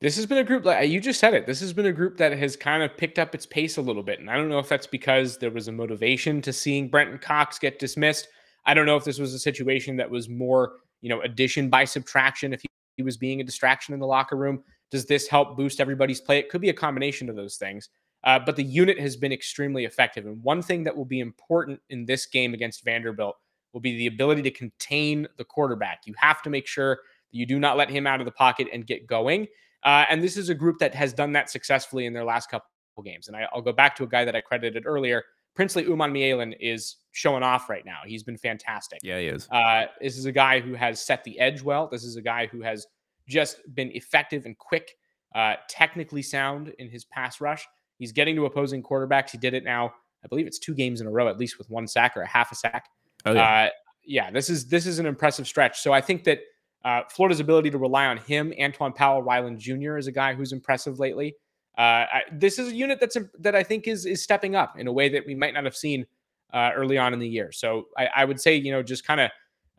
[0.00, 1.46] This has been a group like you just said it.
[1.46, 4.02] This has been a group that has kind of picked up its pace a little
[4.02, 7.18] bit, and I don't know if that's because there was a motivation to seeing Brenton
[7.18, 8.28] Cox get dismissed.
[8.66, 11.84] I don't know if this was a situation that was more, you know, addition by
[11.84, 12.52] subtraction.
[12.52, 15.80] If he, he was being a distraction in the locker room, does this help boost
[15.80, 16.38] everybody's play?
[16.38, 17.88] It could be a combination of those things.
[18.26, 20.26] Uh, but the unit has been extremely effective.
[20.26, 23.36] And one thing that will be important in this game against Vanderbilt
[23.72, 26.00] will be the ability to contain the quarterback.
[26.06, 28.66] You have to make sure that you do not let him out of the pocket
[28.72, 29.46] and get going.
[29.84, 32.66] Uh, and this is a group that has done that successfully in their last couple
[33.04, 33.28] games.
[33.28, 35.22] And I, will go back to a guy that I credited earlier.
[35.54, 38.00] Princely Umanmielen is showing off right now.
[38.04, 38.98] He's been fantastic.
[39.04, 39.48] Yeah, he is.
[39.52, 41.86] Uh, this is a guy who has set the edge well.
[41.86, 42.86] This is a guy who has
[43.28, 44.96] just been effective and quick,
[45.34, 47.66] uh, technically sound in his pass rush.
[47.98, 49.30] He's getting to opposing quarterbacks.
[49.30, 49.92] He did it now.
[50.24, 52.26] I believe it's two games in a row, at least with one sack or a
[52.26, 52.88] half a sack.
[53.24, 53.66] Oh, yeah.
[53.66, 53.68] Uh,
[54.04, 55.80] yeah, this is this is an impressive stretch.
[55.80, 56.40] So I think that
[56.84, 59.96] uh, Florida's ability to rely on him, Antwaun Powell Ryland Jr.
[59.96, 61.34] is a guy who's impressive lately.
[61.76, 64.86] Uh, I, this is a unit that's that I think is is stepping up in
[64.86, 66.06] a way that we might not have seen
[66.54, 67.50] uh, early on in the year.
[67.52, 69.30] So I, I would say you know just kind of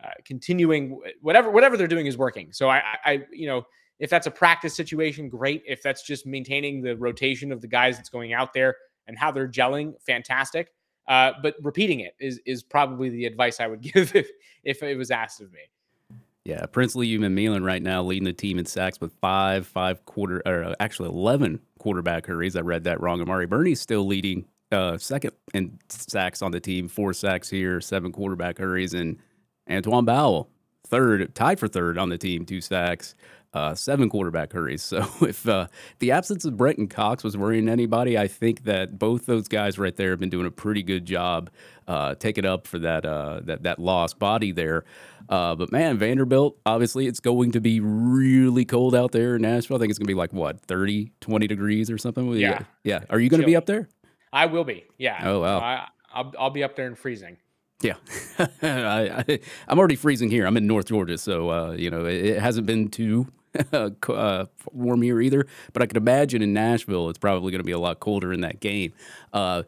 [0.03, 2.51] uh, continuing whatever whatever they're doing is working.
[2.51, 3.65] So I, I you know
[3.99, 5.63] if that's a practice situation, great.
[5.65, 8.75] If that's just maintaining the rotation of the guys that's going out there
[9.07, 10.73] and how they're gelling, fantastic.
[11.07, 14.29] Uh, but repeating it is is probably the advice I would give if
[14.63, 15.59] if it was asked of me.
[16.43, 20.63] Yeah, Princely Umanmielen right now leading the team in sacks with five, five quarter, or
[20.63, 22.55] uh, actually eleven quarterback hurries.
[22.55, 23.21] I read that wrong.
[23.21, 28.11] Amari Burney's still leading uh, second in sacks on the team, four sacks here, seven
[28.11, 29.17] quarterback hurries, and
[29.69, 30.49] Antwaun Powell
[30.87, 33.15] third, tied for third on the team, two sacks
[33.57, 34.93] uh, seven quarterback hurries.
[34.97, 35.67] So if uh,
[35.99, 39.95] the absence of Brenton Cox was worrying anybody, I think that both those guys right
[39.95, 41.49] there have been doing a pretty good job
[41.87, 44.85] uh, taking up for that uh, that that lost body there.
[45.29, 49.77] Uh, but man, Vanderbilt, obviously it's going to be really cold out there in Nashville.
[49.77, 52.31] I think it's going to be like what 30, 20 degrees or something.
[52.33, 53.03] Yeah, yeah.
[53.09, 53.89] Are you going to be up there?
[54.31, 54.85] I will be.
[54.97, 55.19] Yeah.
[55.23, 55.59] Oh wow.
[55.59, 57.37] I, I'll, I'll be up there and freezing.
[57.81, 57.93] Yeah,
[58.63, 60.47] I, am already freezing here.
[60.47, 63.27] I'm in North Georgia, so uh, you know it, it, hasn't been too
[64.09, 65.45] uh, warm here either.
[65.73, 68.41] But I could imagine in Nashville, it's probably going to be a lot colder in
[68.41, 68.93] that game.
[69.33, 69.63] Uh,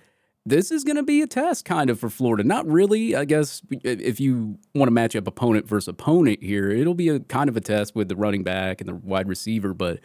[0.45, 2.43] this is going to be a test kind of for Florida.
[2.43, 6.93] Not really, I guess, if you want to match up opponent versus opponent here, it'll
[6.95, 9.73] be a kind of a test with the running back and the wide receiver.
[9.73, 9.99] But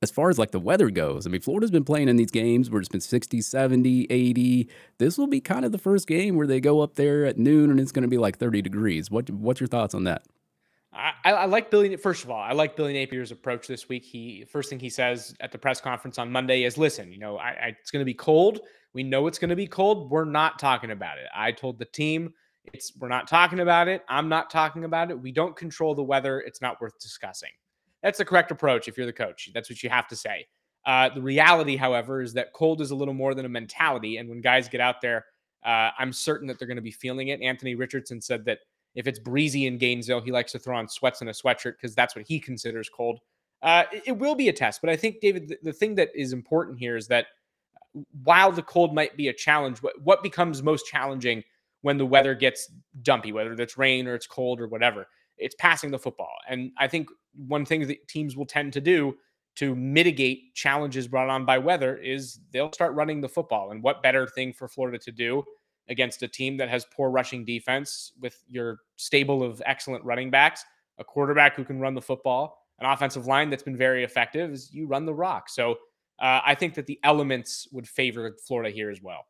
[0.00, 2.70] as far as like the weather goes, I mean, Florida's been playing in these games
[2.70, 4.68] where it's been 60, 70, 80.
[4.98, 7.70] This will be kind of the first game where they go up there at noon
[7.70, 9.10] and it's going to be like 30 degrees.
[9.10, 10.22] What, what's your thoughts on that?
[10.98, 11.96] I, I, like Billy.
[11.96, 14.04] First of all, I like Billy Napier's approach this week.
[14.04, 17.36] He first thing he says at the press conference on Monday is, "Listen, you know,
[17.36, 18.60] I, I, it's going to be cold.
[18.94, 20.10] We know it's going to be cold.
[20.10, 21.26] We're not talking about it.
[21.34, 22.34] I told the team
[22.72, 24.02] it's we're not talking about it.
[24.08, 25.20] I'm not talking about it.
[25.20, 26.40] We don't control the weather.
[26.40, 27.50] It's not worth discussing.
[28.02, 29.50] That's the correct approach if you're the coach.
[29.54, 30.46] That's what you have to say.
[30.84, 34.16] Uh, the reality, however, is that cold is a little more than a mentality.
[34.16, 35.26] And when guys get out there,
[35.64, 37.42] uh, I'm certain that they're going to be feeling it.
[37.42, 38.60] Anthony Richardson said that
[38.98, 41.94] if it's breezy in Gainesville, he likes to throw on sweats and a sweatshirt because
[41.94, 43.20] that's what he considers cold.
[43.62, 46.10] Uh, it, it, will be a test, but I think David, the, the, thing that
[46.16, 47.26] is important here is that
[48.24, 51.44] while the cold might be a challenge, what, what becomes most challenging
[51.82, 55.06] when the weather gets dumpy, whether it's rain or it's cold or whatever,
[55.36, 56.34] it's passing the football.
[56.48, 57.08] And I think
[57.46, 59.14] one thing that teams will tend to do
[59.56, 63.70] to mitigate challenges brought on by weather is they'll start running the football.
[63.70, 65.44] And what better thing for Florida to do
[65.88, 70.64] against a team that has poor rushing defense with your stable of excellent running backs,
[70.98, 74.72] a quarterback who can run the football, an offensive line that's been very effective, is
[74.72, 75.48] you run the rock.
[75.48, 75.72] So
[76.20, 79.26] uh, I think that the elements would favor Florida here as well.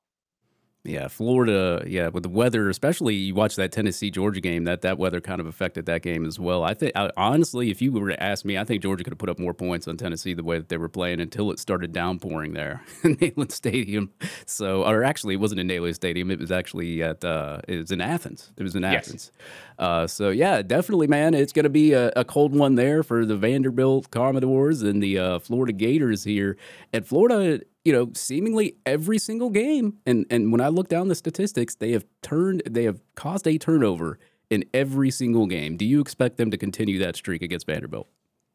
[0.85, 1.85] Yeah, Florida.
[1.87, 4.65] Yeah, with the weather, especially you watch that Tennessee Georgia game.
[4.65, 6.63] That that weather kind of affected that game as well.
[6.63, 9.29] I think honestly, if you were to ask me, I think Georgia could have put
[9.29, 12.53] up more points on Tennessee the way that they were playing until it started downpouring
[12.55, 14.13] there in Neyland Stadium.
[14.47, 16.31] So, or actually, it wasn't in Neyland Stadium.
[16.31, 18.53] It was actually at uh, it was in Athens.
[18.57, 19.33] It was in Athens.
[19.35, 19.49] Yes.
[19.79, 21.35] Uh, so yeah, definitely, man.
[21.35, 25.19] It's going to be a, a, cold one there for the Vanderbilt Commodores and the
[25.19, 26.57] uh, Florida Gators here.
[26.93, 29.99] And Florida you know, seemingly every single game.
[30.07, 33.59] And and when I look down the statistics, they have turned they have caused a
[33.59, 34.19] turnover
[34.51, 35.77] in every single game.
[35.77, 38.09] Do you expect them to continue that streak against Vanderbilt?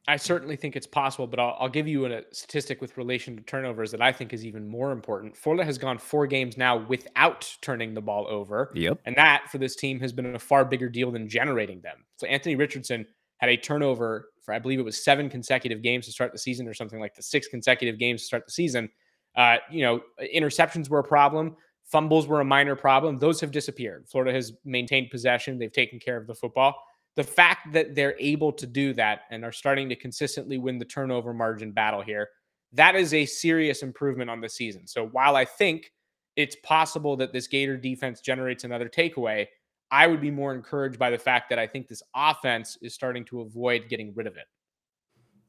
[0.06, 3.42] I certainly think it's possible, but I'll, I'll give you a statistic with relation to
[3.42, 5.38] turnovers that I think is even more important.
[5.38, 8.72] Florida has gone four games now without turning the ball over.
[8.76, 9.00] Yep.
[9.06, 12.04] And that for this team has been a far bigger deal than generating them.
[12.18, 13.06] So Anthony Richardson
[13.38, 16.68] had a turnover for, I believe it was seven consecutive games to start the season
[16.68, 18.90] or something like the six consecutive games to start the season.
[19.36, 20.02] Uh, you know,
[20.36, 21.56] interceptions were a problem.
[21.86, 23.20] Fumbles were a minor problem.
[23.20, 24.08] Those have disappeared.
[24.08, 25.58] Florida has maintained possession.
[25.58, 26.76] They've taken care of the football.
[27.16, 30.86] The fact that they're able to do that and are starting to consistently win the
[30.86, 32.30] turnover margin battle here,
[32.72, 34.88] that is a serious improvement on the season.
[34.88, 35.92] So while I think
[36.36, 39.48] it's possible that this Gator defense generates another takeaway,
[39.92, 43.26] I would be more encouraged by the fact that I think this offense is starting
[43.26, 44.46] to avoid getting rid of it.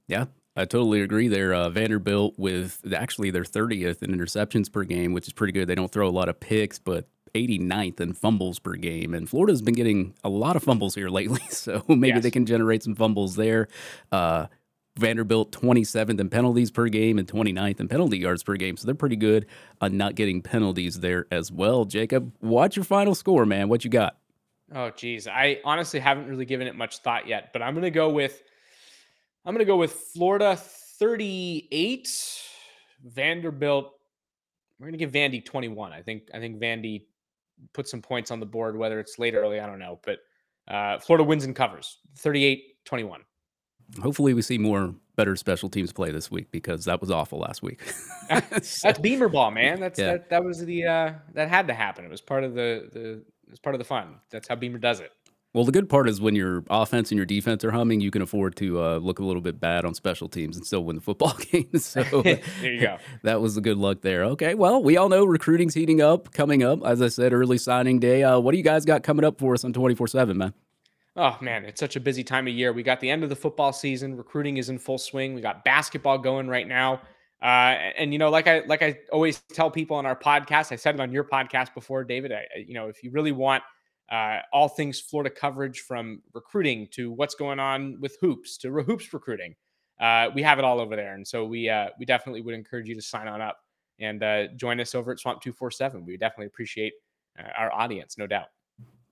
[0.07, 1.53] Yeah, I totally agree there.
[1.53, 5.67] Uh, Vanderbilt with actually their 30th in interceptions per game, which is pretty good.
[5.69, 9.15] They don't throw a lot of picks, but 89th in fumbles per game.
[9.15, 12.23] And Florida's been getting a lot of fumbles here lately, so maybe yes.
[12.23, 13.69] they can generate some fumbles there.
[14.13, 14.47] Uh,
[14.97, 18.77] Vanderbilt 27th in penalties per game and 29th in penalty yards per game.
[18.77, 19.47] So they're pretty good
[19.81, 21.85] on not getting penalties there as well.
[21.85, 23.69] Jacob, what's your final score, man?
[23.69, 24.17] What you got?
[24.73, 25.27] Oh, geez.
[25.27, 28.44] I honestly haven't really given it much thought yet, but I'm going to go with
[29.45, 32.09] I'm going to go with Florida 38,
[33.05, 33.93] Vanderbilt.
[34.79, 35.93] We're going to give Vandy 21.
[35.93, 37.05] I think I think Vandy
[37.73, 40.01] put some points on the board, whether it's late or early, I don't know.
[40.03, 40.21] But
[40.67, 43.21] uh, Florida wins and covers 38 21.
[44.01, 47.63] Hopefully, we see more better special teams play this week because that was awful last
[47.63, 47.83] week.
[47.85, 48.41] so,
[48.83, 49.79] That's Beamer ball, man.
[49.79, 50.13] That's yeah.
[50.13, 52.05] that, that was the uh, that had to happen.
[52.05, 53.11] It was part of the the
[53.47, 54.21] it was part of the fun.
[54.31, 55.13] That's how Beamer does it.
[55.55, 58.23] Well, the good part is when your offense and your defense are humming, you can
[58.23, 61.03] afford to uh, look a little bit bad on special teams and still win the
[61.03, 61.71] football game.
[61.79, 62.99] so there you go.
[63.23, 64.25] that was the good luck there.
[64.25, 66.85] Okay, well, we all know recruiting's heating up, coming up.
[66.85, 68.25] As I said, early signing day.
[68.25, 70.55] Uh, what do you guys got coming up for us on twenty four seven, man?
[71.15, 72.73] Oh man, it's such a busy time of year.
[72.73, 74.17] We got the end of the football season.
[74.17, 75.35] Recruiting is in full swing.
[75.35, 77.01] We got basketball going right now.
[77.41, 80.77] Uh, and you know, like I like I always tell people on our podcast, I
[80.77, 82.33] said it on your podcast before, David.
[82.33, 83.63] I, you know, if you really want
[84.11, 89.13] uh, all things Florida coverage from recruiting to what's going on with hoops to hoops
[89.13, 89.55] recruiting.
[90.01, 92.89] Uh, we have it all over there, and so we uh, we definitely would encourage
[92.89, 93.59] you to sign on up
[94.01, 96.05] and uh, join us over at Swamp Two Four Seven.
[96.05, 96.93] We definitely appreciate
[97.39, 98.49] uh, our audience, no doubt.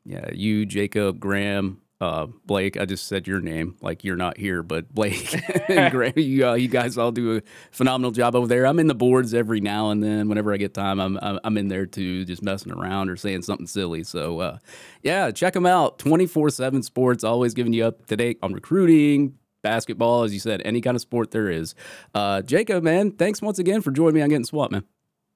[0.05, 4.65] Yeah, you, Jacob, Graham, uh, Blake, I just said your name like you're not here,
[4.65, 5.33] but Blake
[5.69, 8.67] and Graham, you, uh, you guys all do a phenomenal job over there.
[8.67, 10.29] I'm in the boards every now and then.
[10.29, 13.69] Whenever I get time, I'm I'm in there too, just messing around or saying something
[13.69, 14.03] silly.
[14.03, 14.59] So uh,
[15.05, 16.01] yeah, check them out.
[16.01, 20.61] 24 seven Sports, always giving you up to date on recruiting, basketball, as you said,
[20.65, 21.77] any kind of sport there is.
[22.17, 24.85] Uh, Jacob, man, thanks once again for joining me on Getting Swamped, man.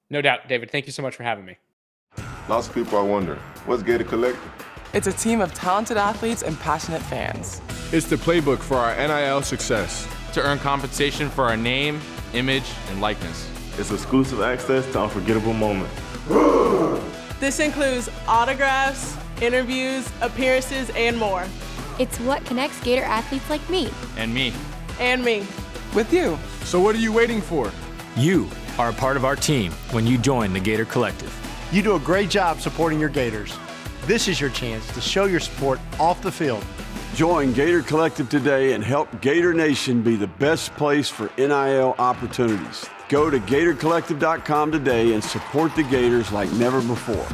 [0.09, 0.69] No doubt, David.
[0.69, 1.55] Thank you so much for having me.
[2.49, 4.66] Lots of people are wondering, what's Gator Collective?
[4.93, 7.61] It's a team of talented athletes and passionate fans.
[7.91, 10.07] It's the playbook for our NIL success.
[10.33, 11.99] To earn compensation for our name,
[12.33, 13.49] image, and likeness.
[13.77, 15.93] It's exclusive access to unforgettable moments.
[17.39, 21.45] this includes autographs, interviews, appearances, and more.
[21.99, 23.89] It's what connects Gator athletes like me.
[24.15, 24.53] And me.
[24.99, 25.45] And me.
[25.93, 26.37] With you.
[26.63, 27.71] So what are you waiting for?
[28.15, 28.47] You
[28.77, 31.33] are a part of our team when you join the Gator Collective.
[31.71, 33.57] You do a great job supporting your Gators.
[34.07, 36.63] This is your chance to show your support off the field.
[37.13, 42.85] Join Gator Collective today and help Gator Nation be the best place for NIL opportunities.
[43.09, 47.27] Go to GatorCollective.com today and support the Gators like never before.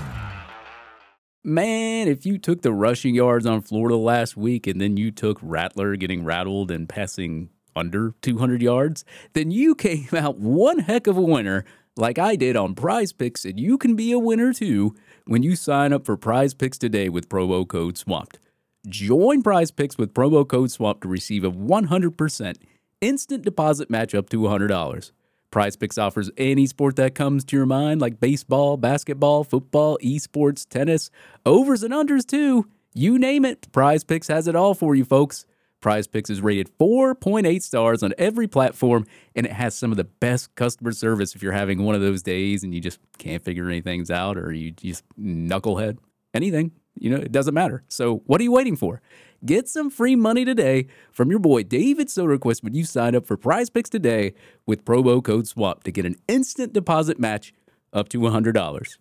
[1.43, 5.37] Man, if you took the rushing yards on Florida last week and then you took
[5.43, 11.17] Rattler getting rattled and passing under 200 yards, then you came out one heck of
[11.17, 14.95] a winner like I did on prize picks, and you can be a winner too
[15.25, 18.39] when you sign up for Prize Picks today with promo code SWAMPED.
[18.87, 22.55] Join Prize Picks with promo code SWAMPED to receive a 100%
[23.01, 25.11] instant deposit match up to $100.
[25.49, 30.67] Prize Picks offers any sport that comes to your mind, like baseball, basketball, football, esports,
[30.67, 31.09] tennis,
[31.45, 32.67] overs and unders too.
[32.93, 35.45] You name it, Prize Picks has it all for you, folks.
[35.83, 39.05] Prize Picks is rated 4.8 stars on every platform,
[39.35, 42.23] and it has some of the best customer service if you're having one of those
[42.23, 45.97] days and you just can't figure anything out or you just knucklehead.
[46.33, 47.83] Anything, you know, it doesn't matter.
[47.89, 49.01] So, what are you waiting for?
[49.45, 53.35] Get some free money today from your boy David Soderquist when you sign up for
[53.35, 54.33] Prize Picks today
[54.65, 57.53] with promo code SWAP to get an instant deposit match
[57.91, 58.97] up to $100.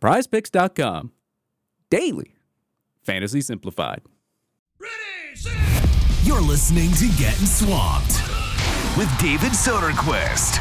[0.00, 1.12] PrizePicks.com.
[1.90, 2.34] Daily.
[3.04, 4.00] Fantasy Simplified.
[6.26, 8.20] You're listening to Getting Swamped
[8.98, 10.58] with David Soderquist.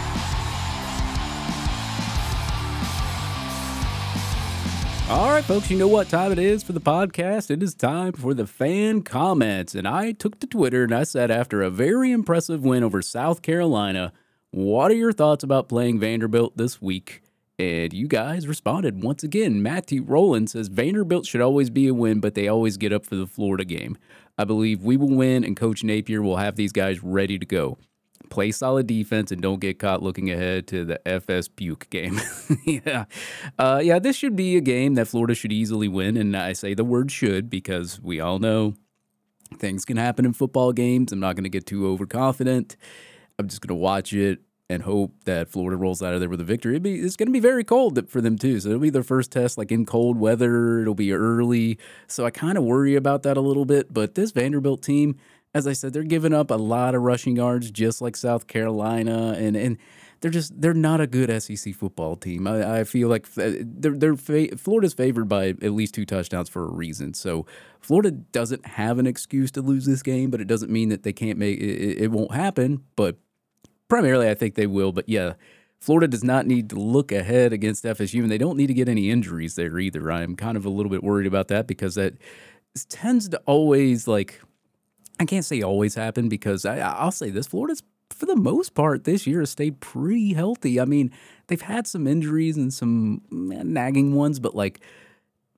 [5.10, 7.50] All right, folks, you know what time it is for the podcast?
[7.50, 9.74] It is time for the fan comments.
[9.74, 13.42] And I took to Twitter and I said, after a very impressive win over South
[13.42, 14.14] Carolina,
[14.52, 17.24] what are your thoughts about playing Vanderbilt this week?
[17.58, 19.64] And you guys responded once again.
[19.64, 23.16] Matthew Rowland says Vanderbilt should always be a win, but they always get up for
[23.16, 23.98] the Florida game.
[24.38, 27.78] I believe we will win, and Coach Napier will have these guys ready to go
[28.30, 32.20] play solid defense and don't get caught looking ahead to the FSU game.
[32.86, 33.06] yeah.
[33.58, 36.18] Uh, yeah, this should be a game that Florida should easily win.
[36.18, 38.74] And I say the word should because we all know
[39.58, 41.12] things can happen in football games.
[41.12, 42.76] I'm not going to get too overconfident.
[43.38, 44.40] I'm just going to watch it
[44.70, 46.80] and hope that Florida rolls out of there with a victory.
[46.80, 49.32] Be, it's going to be very cold for them too, so it'll be their first
[49.32, 50.80] test like in cold weather.
[50.80, 53.94] It'll be early, so I kind of worry about that a little bit.
[53.94, 55.18] But this Vanderbilt team,
[55.54, 59.36] as I said, they're giving up a lot of rushing yards, just like South Carolina,
[59.38, 59.78] and and
[60.22, 62.48] they're just they're not a good SEC football team.
[62.48, 66.50] I, I feel like uh, they're they're fa- Florida's favored by at least two touchdowns
[66.50, 67.14] for a reason.
[67.14, 67.46] So
[67.80, 71.14] Florida doesn't have an excuse to lose this game, but it doesn't mean that they
[71.14, 72.02] can't make it.
[72.02, 73.18] It won't happen, but
[73.88, 74.92] primarily I think they will.
[74.92, 75.34] But yeah.
[75.78, 78.90] Florida does not need to look ahead against FSU, and they don't need to get
[78.90, 80.10] any injuries there either.
[80.12, 82.16] I'm kind of a little bit worried about that because that
[82.90, 84.42] tends to always like
[85.20, 89.04] I can't say always happen because I, I'll say this: Florida's for the most part
[89.04, 90.80] this year has stayed pretty healthy.
[90.80, 91.12] I mean,
[91.48, 93.22] they've had some injuries and some
[93.54, 94.82] eh, nagging ones, but like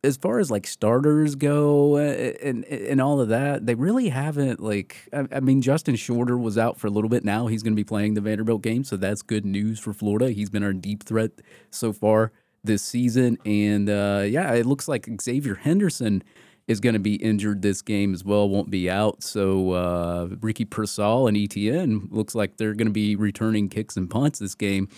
[0.03, 5.09] as far as like starters go and and all of that, they really haven't like.
[5.11, 7.23] I, I mean, Justin Shorter was out for a little bit.
[7.25, 10.31] Now he's going to be playing the Vanderbilt game, so that's good news for Florida.
[10.31, 11.31] He's been our deep threat
[11.71, 12.31] so far
[12.63, 16.23] this season, and uh, yeah, it looks like Xzavier Henderson
[16.67, 19.23] is going to be injured this game as well, won't be out.
[19.23, 24.09] So uh, Ricky Pearsall and Etienne looks like they're going to be returning kicks and
[24.09, 24.89] punts this game.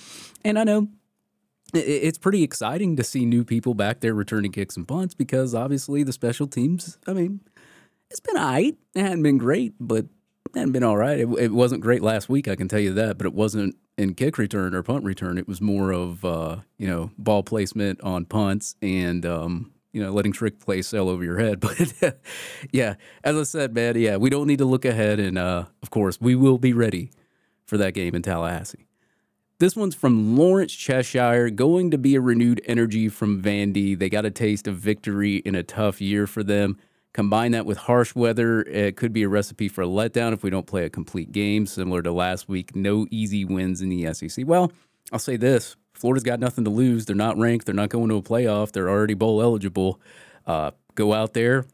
[0.43, 0.87] And I know
[1.73, 6.03] it's pretty exciting to see new people back there returning kicks and punts because obviously
[6.03, 7.41] the special teams, I mean,
[8.09, 8.75] it's been all right.
[8.95, 11.19] It hadn't been great, but it hadn't been all right.
[11.19, 14.13] It, it wasn't great last week, I can tell you that, but it wasn't in
[14.13, 15.37] kick return or punt return.
[15.37, 20.11] It was more of, uh, you know, ball placement on punts and, um, you know,
[20.11, 21.59] letting trick play sail over your head.
[22.01, 22.19] But
[22.71, 25.19] yeah, as I said, man, yeah, we don't need to look ahead.
[25.19, 27.11] And uh, of course, we will be ready
[27.65, 28.88] for that game in Tallahassee.
[29.59, 33.99] This one's from Lawrence Cheshire, going to be a renewed energy from Vandy.
[33.99, 36.77] They got a taste of victory in a tough year for them.
[37.11, 40.49] Combine that with harsh weather, it could be a recipe for a letdown if we
[40.49, 42.73] don't play a complete game, similar to last week.
[42.73, 44.47] No easy wins in the SEC.
[44.47, 44.71] Well,
[45.11, 47.05] I'll say this Florida's got nothing to lose.
[47.05, 47.65] They're not ranked.
[47.65, 48.71] They're not going to a playoff.
[48.71, 49.99] They're already bowl eligible.
[50.47, 51.65] Uh, go out there,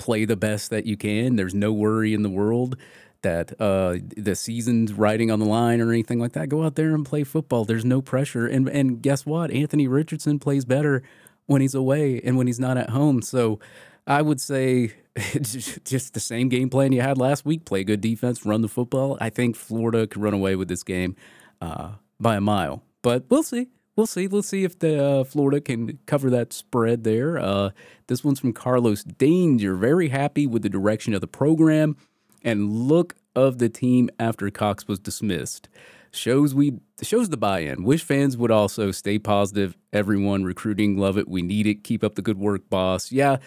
[0.00, 1.36] play the best that you can.
[1.36, 2.76] There's no worry in the world
[3.24, 6.48] that uh, the season's riding on the line or anything like that.
[6.48, 7.64] Go out there and play football.
[7.64, 8.46] There's no pressure.
[8.46, 9.50] And and guess what?
[9.50, 11.02] Anthony Richardson plays better
[11.46, 13.20] when he's away and when he's not at home.
[13.20, 13.58] So
[14.06, 17.64] I would say just the same game plan you had last week.
[17.64, 19.18] Play good defense, run the football.
[19.20, 21.16] I think Florida could run away with this game
[21.60, 22.82] uh, by a mile.
[23.02, 23.68] But we'll see.
[23.96, 24.26] We'll see.
[24.26, 27.38] Let's see if the uh, Florida can cover that spread there.
[27.38, 27.70] Uh,
[28.08, 29.74] this one's from Carlos Danger.
[29.76, 31.96] Very happy with the direction of the program
[32.44, 35.68] and look of the team after Cox was dismissed.
[36.12, 37.82] Shows we shows the buy-in.
[37.82, 39.76] Wish fans would also stay positive.
[39.92, 41.26] Everyone recruiting, love it.
[41.26, 41.82] We need it.
[41.82, 43.10] Keep up the good work, boss.
[43.10, 43.38] Yeah,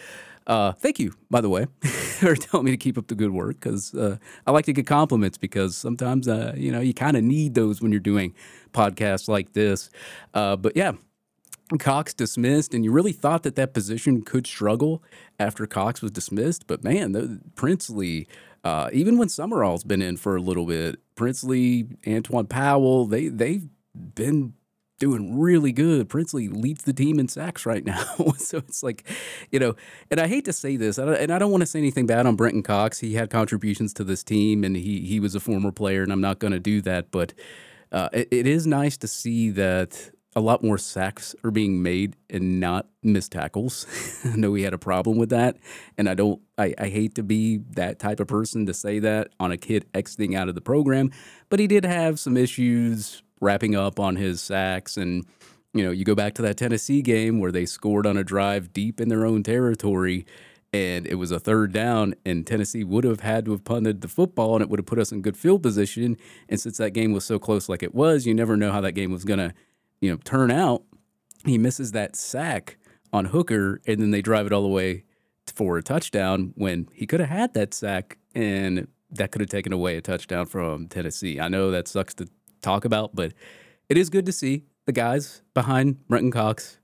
[0.48, 3.60] uh, thank you, by the way, for telling me to keep up the good work
[3.60, 4.18] because uh,
[4.48, 7.82] I like to get compliments because sometimes, uh, you know, you kind of need those
[7.82, 8.34] when you're doing
[8.72, 9.90] podcasts like this.
[10.34, 10.94] Uh, but yeah,
[11.80, 15.04] Cox dismissed, and you really thought that that position could struggle
[15.38, 16.66] after Cox was dismissed.
[16.66, 18.30] But man, the, Princely,
[18.68, 23.66] uh, even when Summerall's been in for a little bit, Princely, Antwaun Powell, they they've
[23.96, 24.56] been
[25.00, 26.10] doing really good.
[26.10, 28.04] Princely leads the team in sacks right now.
[28.38, 29.08] so it's like,
[29.52, 29.76] you know,
[30.12, 32.36] and I hate to say this, and I don't want to say anything bad on
[32.36, 33.00] Brenton Cox.
[33.00, 36.22] He had contributions to this team, and he he was a former player, and I'm
[36.22, 37.10] not going to do that.
[37.10, 37.34] But
[37.94, 42.16] uh, it, it is nice to see that a lot more sacks are being made
[42.30, 43.86] and not missed tackles.
[44.26, 45.58] I know he had a problem with that,
[45.98, 46.42] and I don't.
[46.58, 49.86] I, I hate to be that type of person to say that on a kid
[49.94, 51.12] exiting out of the program,
[51.50, 55.26] but he did have some issues wrapping up on his sacks and.
[55.74, 58.74] You know, you go back to that Tennessee game where they scored on a drive
[58.74, 60.26] deep in their own territory
[60.74, 64.08] and it was a third down, and Tennessee would have had to have punted the
[64.08, 66.18] football, and it would have put us in good field position.
[66.50, 68.92] And since that game was so close, like it was, you never know how that
[68.92, 69.54] game was gonna,
[70.02, 70.84] you know, turn out.
[71.46, 72.78] He misses that sack
[73.14, 75.04] on Hooker, and then they drive it all the way
[75.46, 79.72] for a touchdown when he could have had that sack, and that could have taken
[79.72, 81.40] away a touchdown from Tennessee.
[81.40, 82.28] I know that sucks to
[82.62, 83.34] talk about, but
[83.90, 86.80] it is good to see the guys behind Brenton Cox,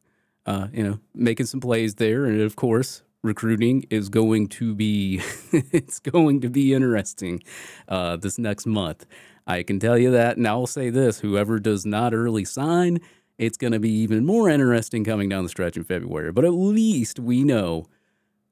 [0.46, 5.22] uh, you know, making some plays there, and of course, recruiting is going to be
[5.52, 7.42] it's going to be interesting
[7.88, 9.06] uh, this next month.
[9.46, 13.00] I can tell you that, and I'll say this: whoever does not early sign,
[13.38, 16.32] it's going to be even more interesting coming down the stretch in February.
[16.32, 17.86] But at least we know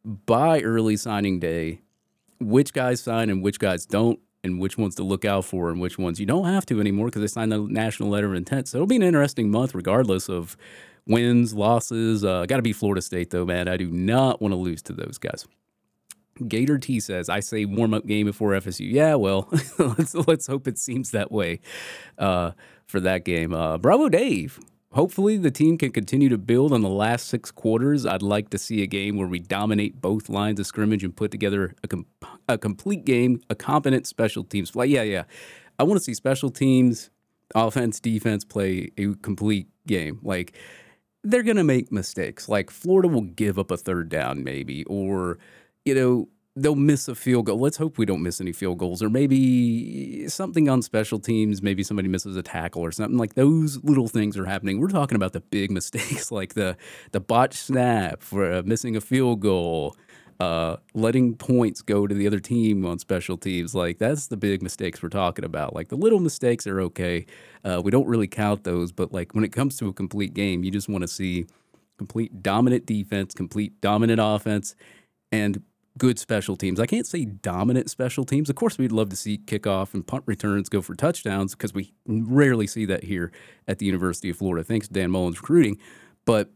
[0.04, 1.82] by early signing day
[2.40, 5.80] which guys sign and which guys don't, and which ones to look out for and
[5.80, 8.68] which ones you don't have to anymore because they signed the national letter of intent.
[8.68, 10.58] So it'll be an interesting month, regardless of
[11.08, 12.24] wins, losses.
[12.24, 13.68] Uh, Got to be Florida State though, man.
[13.68, 15.46] I do not want to lose to those guys.
[16.48, 20.68] Gator T says, "I say warm up game before FSU." Yeah, well, let's let's hope
[20.68, 21.60] it seems that way
[22.18, 22.52] uh,
[22.86, 23.54] for that game.
[23.54, 24.60] Uh, bravo, Dave.
[24.94, 28.06] Hopefully, the team can continue to build on the last six quarters.
[28.06, 31.32] I'd like to see a game where we dominate both lines of scrimmage and put
[31.32, 32.06] together a, com-
[32.50, 34.88] a complete game, a competent special teams play.
[34.88, 35.24] Yeah, yeah.
[35.80, 37.10] I want to see special teams,
[37.56, 40.20] offense, defense play a complete game.
[40.24, 40.58] Like,
[41.24, 42.50] they're going to make mistakes.
[42.50, 45.38] Like, Florida will give up a third down, maybe, or,
[45.86, 47.60] you know, they'll miss a field goal.
[47.60, 51.62] Let's hope we don't miss any field goals, or maybe something on special teams.
[51.62, 54.80] Maybe somebody misses a tackle or something like those little things are happening.
[54.80, 56.78] We're talking about the big mistakes, like the
[57.12, 59.96] the botch snap for uh, missing a field goal,
[60.40, 63.74] uh, letting points go to the other team on special teams.
[63.74, 65.74] Like that's the big mistakes we're talking about.
[65.74, 67.26] Like the little mistakes are okay.
[67.64, 70.64] Uh, we don't really count those, but like when it comes to a complete game,
[70.64, 71.46] you just want to see
[71.98, 74.76] complete dominant defense, complete dominant offense,
[75.32, 75.62] and
[75.98, 76.80] good special teams.
[76.80, 78.50] I can't say dominant special teams.
[78.50, 81.94] Of course, we'd love to see kickoff and punt returns go for touchdowns because we
[82.08, 83.32] rarely see that here
[83.68, 84.64] at the University of Florida.
[84.64, 85.78] Thanks to Dan Mullen's recruiting,
[86.26, 86.52] but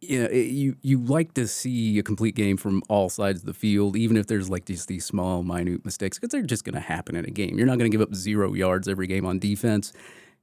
[0.00, 3.46] you know, it, you you like to see a complete game from all sides of
[3.46, 6.74] the field, even if there's like just these small, minute mistakes, because they're just going
[6.74, 7.56] to happen in a game.
[7.58, 9.92] You're not going to give up zero yards every game on defense.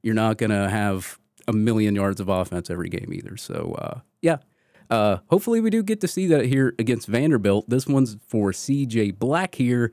[0.02, 3.36] You're not going to have a million yards of offense every game either.
[3.36, 4.38] So, uh, yeah,
[4.94, 7.68] uh, hopefully, we do get to see that here against Vanderbilt.
[7.68, 9.90] This one's for CJ Black here.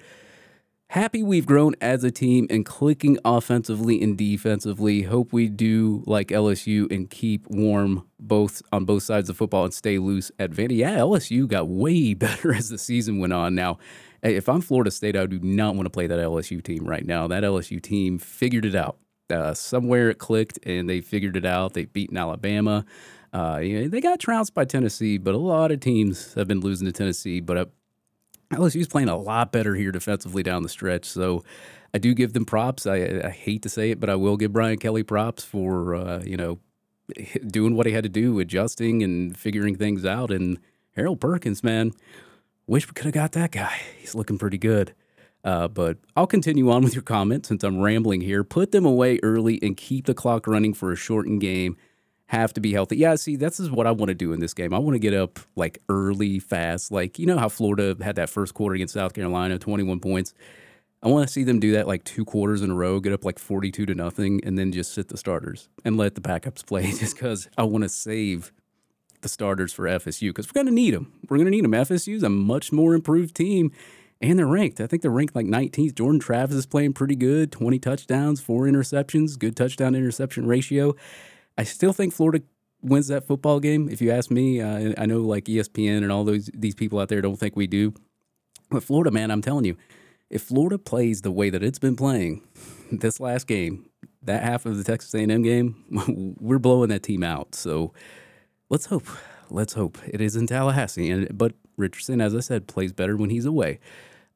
[0.89, 5.03] Happy we've grown as a team and clicking offensively and defensively.
[5.03, 9.73] Hope we do like LSU and keep warm both on both sides of football and
[9.73, 10.77] stay loose at Vandy.
[10.77, 13.55] Yeah, LSU got way better as the season went on.
[13.55, 13.79] Now,
[14.21, 17.27] if I'm Florida State, I do not want to play that LSU team right now.
[17.27, 18.97] That LSU team figured it out.
[19.31, 21.73] Uh, somewhere it clicked and they figured it out.
[21.73, 22.85] They've beaten Alabama.
[23.33, 26.59] Uh, you know, they got trounced by Tennessee, but a lot of teams have been
[26.59, 27.39] losing to Tennessee.
[27.39, 27.65] But uh,
[28.51, 31.05] LSU's playing a lot better here defensively down the stretch.
[31.05, 31.43] So
[31.93, 32.85] I do give them props.
[32.85, 36.21] I, I hate to say it, but I will give Brian Kelly props for uh,
[36.23, 36.59] you know
[37.47, 40.31] doing what he had to do, adjusting and figuring things out.
[40.31, 40.59] And
[40.95, 41.91] Harold Perkins, man,
[42.67, 43.79] wish we could have got that guy.
[43.97, 44.93] He's looking pretty good.
[45.43, 48.43] Uh, but I'll continue on with your comment since I'm rambling here.
[48.43, 51.77] Put them away early and keep the clock running for a shortened game
[52.31, 52.95] have to be healthy.
[52.95, 54.73] Yeah, see, this is what I want to do in this game.
[54.73, 56.89] I want to get up like early, fast.
[56.89, 60.33] Like, you know how Florida had that first quarter against South Carolina, 21 points.
[61.03, 63.25] I want to see them do that like two quarters in a row, get up
[63.25, 66.89] like 42 to nothing, and then just sit the starters and let the backups play
[66.93, 68.53] just because I want to save
[69.19, 71.11] the starters for FSU because we're going to need them.
[71.27, 71.73] We're going to need them.
[71.73, 73.73] FSU's a much more improved team
[74.21, 74.79] and they're ranked.
[74.79, 75.95] I think they're ranked like 19th.
[75.95, 80.95] Jordan Travis is playing pretty good 20 touchdowns, four interceptions, good touchdown interception ratio.
[81.57, 82.43] I still think Florida
[82.81, 83.89] wins that football game.
[83.89, 87.09] If you ask me, uh, I know like ESPN and all those these people out
[87.09, 87.93] there don't think we do,
[88.69, 89.77] but Florida, man, I'm telling you,
[90.29, 92.41] if Florida plays the way that it's been playing
[92.91, 93.89] this last game,
[94.23, 97.55] that half of the Texas A&M game, we're blowing that team out.
[97.55, 97.93] So
[98.69, 99.07] let's hope.
[99.49, 101.11] Let's hope it is in Tallahassee.
[101.11, 103.79] And but Richardson, as I said, plays better when he's away.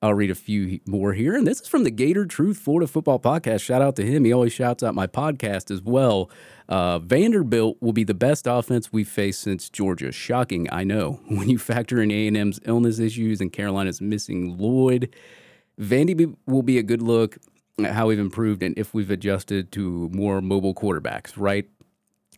[0.02, 1.36] I'll read a few more here.
[1.36, 3.62] And this is from the Gator Truth Florida Football Podcast.
[3.62, 4.26] Shout out to him.
[4.26, 6.30] He always shouts out my podcast as well.
[6.68, 10.12] Uh, Vanderbilt will be the best offense we've faced since Georgia.
[10.12, 11.20] Shocking, I know.
[11.30, 15.16] When you factor in A&M's illness issues and Carolina's missing Lloyd,
[15.80, 17.38] Vandy will be a good look
[17.84, 21.68] at how we've improved and if we've adjusted to more mobile quarterbacks, right?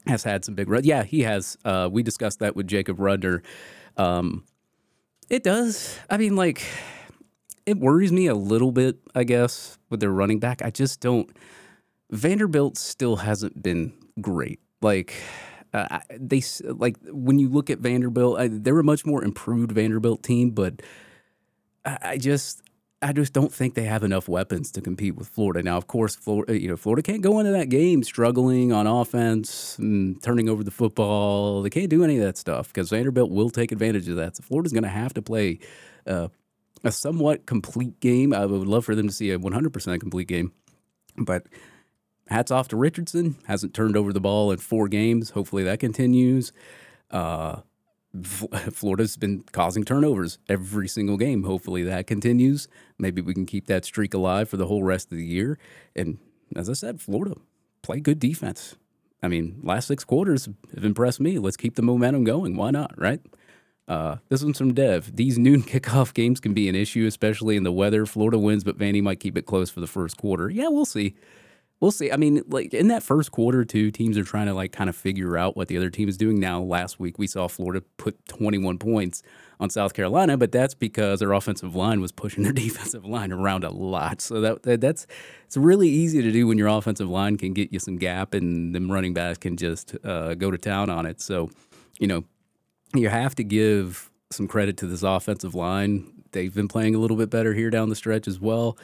[0.09, 0.85] has had some big runs.
[0.85, 1.57] Yeah, he has.
[1.63, 3.41] Uh, we discussed that with Jacob Rudner.
[3.97, 4.45] Um,
[5.29, 5.97] it does.
[6.09, 6.63] I mean, like,
[7.67, 10.61] it worries me a little bit, I guess, with their running back.
[10.63, 11.29] I just don't.
[12.09, 14.61] Vanderbilt still hasn't been great.
[14.81, 15.13] Like,
[15.73, 20.23] uh, they like when you look at Vanderbilt, I, they're a much more improved Vanderbilt
[20.23, 20.81] team, but
[21.85, 22.61] I, I just
[23.01, 25.61] I just don't think they have enough weapons to compete with Florida.
[25.61, 29.77] Now, of course, Florida, you know, Florida can't go into that game struggling on offense
[29.77, 31.61] and turning over the football.
[31.63, 34.37] They can't do any of that stuff because Vanderbilt will take advantage of that.
[34.37, 35.59] So Florida's going to have to play
[36.07, 36.29] uh,
[36.83, 38.33] a somewhat complete game.
[38.33, 40.51] I would love for them to see a 100% complete game,
[41.17, 41.47] but
[42.27, 43.37] hats off to Richardson.
[43.45, 45.31] Hasn't turned over the ball in four games.
[45.31, 46.51] Hopefully that continues.
[47.11, 47.61] Uh,
[48.71, 51.43] Florida's been causing turnovers every single game.
[51.43, 52.67] Hopefully that continues.
[52.97, 55.59] Maybe we can keep that streak alive for the whole rest of the year.
[55.95, 56.17] And
[56.55, 57.35] as I said, Florida
[57.81, 58.75] play good defense.
[59.21, 61.39] I mean, last six quarters have impressed me.
[61.39, 62.55] Let's keep the momentum going.
[62.55, 63.19] Why not, right?
[63.87, 65.15] Uh, this one's from Dev.
[65.15, 68.05] These noon kickoff games can be an issue, especially in the weather.
[68.05, 70.49] Florida wins, but Vandy might keep it close for the first quarter.
[70.49, 71.15] Yeah, we'll see
[71.79, 72.11] we'll see.
[72.11, 74.95] I mean, like in that first quarter, two teams are trying to like kind of
[74.95, 76.39] figure out what the other team is doing.
[76.39, 79.23] Now, last week we saw Florida put 21 points
[79.59, 83.63] on South Carolina, but that's because their offensive line was pushing their defensive line around
[83.63, 84.21] a lot.
[84.21, 85.07] So that, that that's
[85.45, 88.73] it's really easy to do when your offensive line can get you some gap and
[88.75, 91.21] them running backs can just uh, go to town on it.
[91.21, 91.49] So,
[91.99, 92.23] you know,
[92.93, 96.11] you have to give some credit to this offensive line.
[96.31, 98.77] They've been playing a little bit better here down the stretch as well.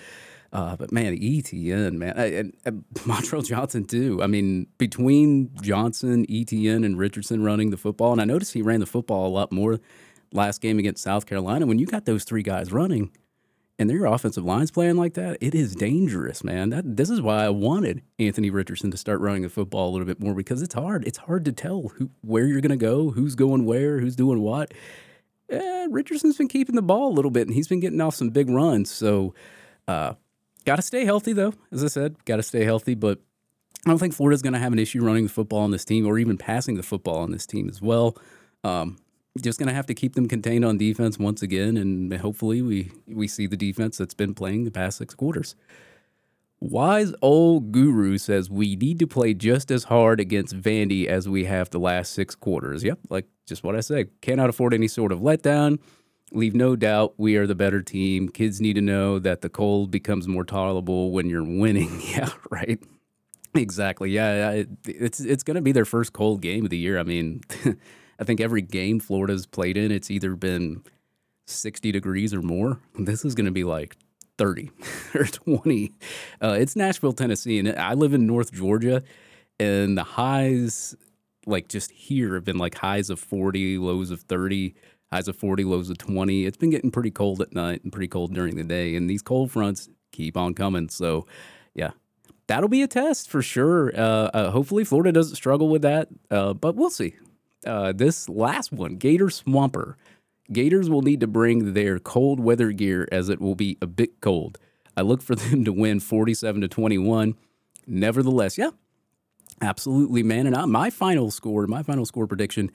[0.51, 4.21] Uh, but man, Etienne, man, and, and Montrell Johnson too.
[4.21, 8.79] I mean, between Johnson, Etienne, and Richardson running the football, and I noticed he ran
[8.79, 9.79] the football a lot more
[10.31, 11.65] last game against South Carolina.
[11.65, 13.11] When you got those three guys running,
[13.79, 16.69] and their offensive line's playing like that, it is dangerous, man.
[16.69, 20.07] That this is why I wanted Anthony Richardson to start running the football a little
[20.07, 21.05] bit more because it's hard.
[21.07, 24.41] It's hard to tell who where you're going to go, who's going where, who's doing
[24.41, 24.73] what.
[25.49, 28.29] Eh, Richardson's been keeping the ball a little bit, and he's been getting off some
[28.29, 28.91] big runs.
[28.91, 29.33] So.
[29.87, 30.13] Uh,
[30.65, 31.53] Got to stay healthy, though.
[31.71, 32.95] As I said, got to stay healthy.
[32.95, 33.19] But
[33.85, 36.07] I don't think Florida's going to have an issue running the football on this team
[36.07, 38.17] or even passing the football on this team as well.
[38.63, 38.97] Um,
[39.41, 42.91] just going to have to keep them contained on defense once again, and hopefully we
[43.07, 45.55] we see the defense that's been playing the past six quarters.
[46.59, 51.43] Wise old guru says we need to play just as hard against Vandy as we
[51.45, 52.83] have the last six quarters.
[52.83, 54.09] Yep, like just what I said.
[54.21, 55.79] Cannot afford any sort of letdown
[56.33, 58.29] leave no doubt we are the better team.
[58.29, 62.01] Kids need to know that the cold becomes more tolerable when you're winning.
[62.09, 62.81] yeah, right.
[63.55, 64.09] Exactly.
[64.09, 66.97] Yeah, it's it's going to be their first cold game of the year.
[66.97, 67.41] I mean,
[68.19, 70.83] I think every game Florida's played in, it's either been
[71.47, 72.79] 60 degrees or more.
[72.97, 73.97] This is going to be like
[74.37, 74.71] 30
[75.15, 75.91] or 20.
[76.41, 79.03] Uh, it's Nashville, Tennessee, and I live in North Georgia,
[79.59, 80.95] and the highs,
[81.45, 84.75] like just here, have been like highs of 40, lows of 30
[85.11, 86.45] highs of 40, lows of 20.
[86.45, 88.95] It's been getting pretty cold at night and pretty cold during the day.
[88.95, 90.89] And these cold fronts keep on coming.
[90.89, 91.27] So,
[91.75, 91.91] yeah,
[92.47, 93.91] that'll be a test for sure.
[93.95, 97.15] Uh, uh, hopefully, Florida doesn't struggle with that, uh, but we'll see.
[97.65, 99.97] Uh, this last one, Gator Swamper.
[100.51, 104.19] Gators will need to bring their cold weather gear as it will be a bit
[104.21, 104.57] cold.
[104.97, 107.35] I look for them to win 47 to 21.
[107.87, 108.71] Nevertheless, yeah,
[109.61, 110.47] absolutely, man.
[110.47, 112.71] And I, my final score, my final score prediction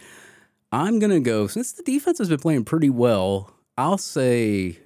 [0.70, 3.54] I'm gonna go since the defense has been playing pretty well.
[3.78, 4.78] I'll say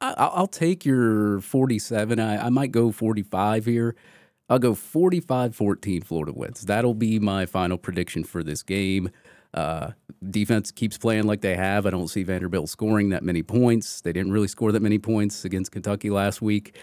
[0.00, 2.20] I, will take your 47.
[2.20, 3.96] I, I might go 45 here.
[4.50, 6.62] I'll go 45 14 Florida wins.
[6.62, 9.10] That'll be my final prediction for this game.
[9.52, 9.90] Uh,
[10.30, 11.86] defense keeps playing like they have.
[11.86, 14.00] I don't see Vanderbilt scoring that many points.
[14.00, 16.76] They didn't really score that many points against Kentucky last week.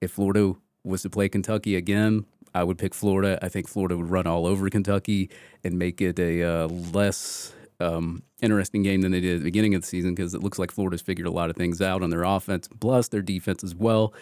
[0.00, 0.54] If Florida
[0.84, 3.38] was to play Kentucky again, I would pick Florida.
[3.42, 5.30] I think Florida would run all over Kentucky
[5.62, 9.74] and make it a uh, less um, interesting game than they did at the beginning
[9.74, 12.10] of the season because it looks like Florida's figured a lot of things out on
[12.10, 14.14] their offense, plus their defense as well.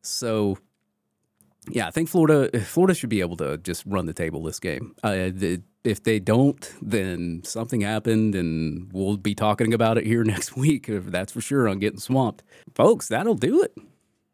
[0.00, 0.56] So,
[1.70, 4.94] yeah, I think Florida Florida should be able to just run the table this game.
[5.02, 10.24] Uh, the, if they don't, then something happened, and we'll be talking about it here
[10.24, 10.86] next week.
[10.88, 12.42] That's for sure on getting swamped,
[12.74, 13.08] folks.
[13.08, 13.76] That'll do it.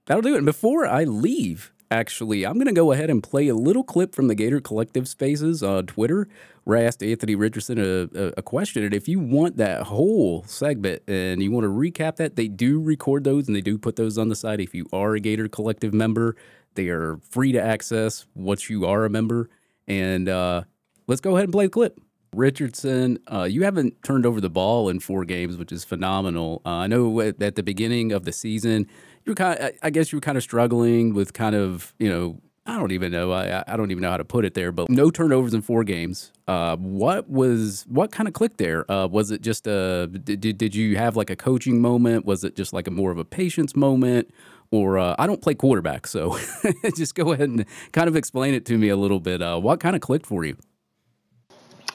[0.07, 0.39] That'll do it.
[0.39, 4.15] And before I leave, actually, I'm going to go ahead and play a little clip
[4.15, 6.27] from the Gator Collective Spaces on Twitter
[6.65, 8.85] where I asked Anthony Richardson a, a, a, question.
[8.85, 12.81] And if you want that whole segment and you want to recap that, they do
[12.81, 14.61] record those and they do put those on the site.
[14.61, 16.37] If you are a Gator Collective member,
[16.75, 19.51] they are free to access once you are a member.
[19.87, 20.63] And uh,
[21.07, 22.01] let's go ahead and play the clip.
[22.35, 26.63] Richardson, uh, you haven't turned over the ball in four games, which is phenomenal.
[26.65, 28.87] Uh, I know at, the beginning of the season,
[29.25, 29.59] you were kind.
[29.59, 32.93] Of, I guess you were kind of struggling with kind of you know I don't
[32.93, 33.33] even know.
[33.33, 35.83] I I don't even know how to put it there, but no turnovers in four
[35.85, 36.33] games.
[36.47, 38.91] Uh, what was what kind of clicked there?
[38.91, 42.25] Uh, was it just a did did you have like a coaching moment?
[42.25, 44.33] Was it just like a more of a patience moment?
[44.73, 46.39] Or uh, I don't play quarterback, so
[46.97, 49.43] just go ahead and kind of explain it to me a little bit.
[49.43, 50.57] Uh, what kind of clicked for you?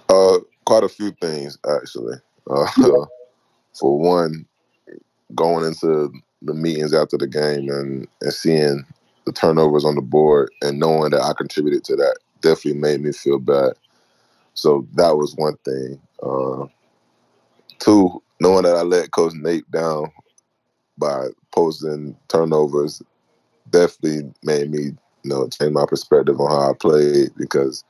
[0.07, 2.17] Uh, quite a few things actually.
[2.49, 2.67] Uh,
[3.79, 4.45] for one,
[5.35, 6.11] going into
[6.43, 8.85] the meetings after the game and, and seeing
[9.25, 13.11] the turnovers on the board and knowing that I contributed to that definitely made me
[13.11, 13.73] feel bad.
[14.53, 15.99] So that was one thing.
[16.21, 16.67] Uh,
[17.79, 20.11] two, knowing that I let Coach Nate down
[20.97, 21.27] by
[21.57, 23.01] posting turnovers
[23.71, 27.83] definitely made me, you know, change my perspective on how I played because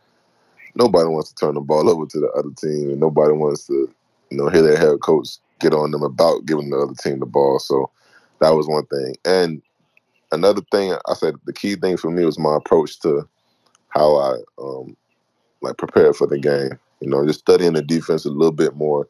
[0.76, 3.94] nobody wants to turn the ball over to the other team and nobody wants to,
[4.32, 5.28] you know, hear their head coach
[5.60, 7.60] get on them about giving the other team the ball.
[7.60, 7.92] So
[8.40, 9.16] that was one thing.
[9.26, 9.62] And
[10.32, 13.28] another thing I said the key thing for me was my approach to
[13.90, 14.96] how I um,
[15.62, 16.80] like prepare for the game.
[17.02, 19.10] You know, just studying the defense a little bit more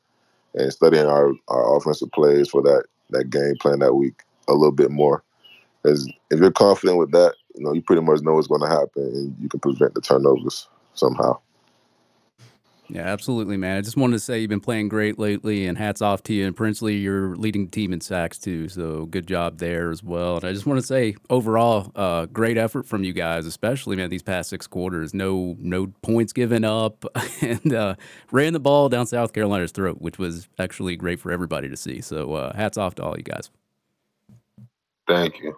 [0.56, 4.72] and studying our, our offensive plays for that that game plan that week a little
[4.72, 5.24] bit more.
[5.84, 8.68] Because if you're confident with that, you know, you pretty much know what's going to
[8.68, 11.40] happen and you can prevent the turnovers somehow.
[12.90, 13.78] Yeah, absolutely, man.
[13.78, 16.48] I just wanted to say you've been playing great lately, and hats off to you.
[16.48, 20.38] And Princely, you're leading the team in sacks too, so good job there as well.
[20.38, 24.10] And I just want to say, overall, uh, great effort from you guys, especially man
[24.10, 25.14] these past six quarters.
[25.14, 27.04] No, no points given up,
[27.42, 27.96] and uh,
[28.32, 32.00] ran the ball down South Carolina's throat, which was actually great for everybody to see.
[32.00, 33.50] So, uh, hats off to all you guys.
[35.08, 35.58] Thank you.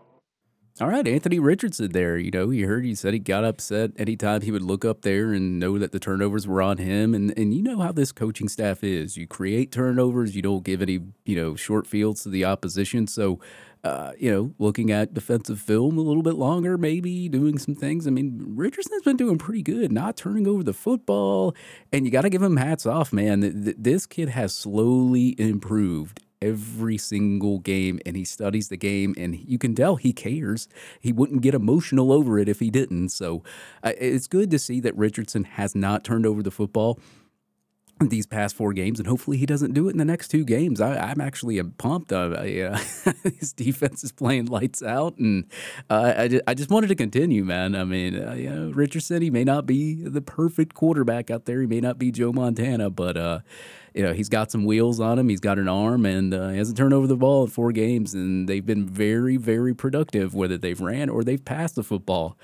[0.81, 2.17] All right, Anthony Richardson there.
[2.17, 5.33] You know, he heard he said he got upset anytime he would look up there
[5.33, 7.13] and know that the turnovers were on him.
[7.13, 9.17] And and you know how this coaching staff is.
[9.17, 13.07] You create turnovers, you don't give any, you know, short fields to the opposition.
[13.07, 13.41] So
[13.83, 18.07] uh, you know, looking at defensive film a little bit longer, maybe doing some things.
[18.07, 21.55] I mean, Richardson's been doing pretty good, not turning over the football,
[21.91, 23.39] and you got to give him hats off, man.
[23.77, 29.57] This kid has slowly improved every single game and he studies the game and you
[29.57, 30.67] can tell he cares.
[30.99, 33.09] He wouldn't get emotional over it if he didn't.
[33.09, 33.43] So
[33.83, 36.99] uh, it's good to see that Richardson has not turned over the football
[38.07, 40.79] these past four games, and hopefully he doesn't do it in the next two games.
[40.79, 42.13] I, am actually pumped.
[42.13, 42.77] Uh, uh,
[43.39, 45.45] his defense is playing lights out, and
[45.89, 47.75] uh, I, just, I just wanted to continue, man.
[47.75, 51.59] I mean, uh, you know, Richardson, he may not be the perfect quarterback out there.
[51.59, 53.39] He may not be Joe Montana, but uh,
[53.93, 55.29] you know, he's got some wheels on him.
[55.29, 58.13] He's got an arm, and uh, he hasn't turned over the ball in four games,
[58.13, 62.37] and they've been very, very productive, whether they've ran or they've passed the football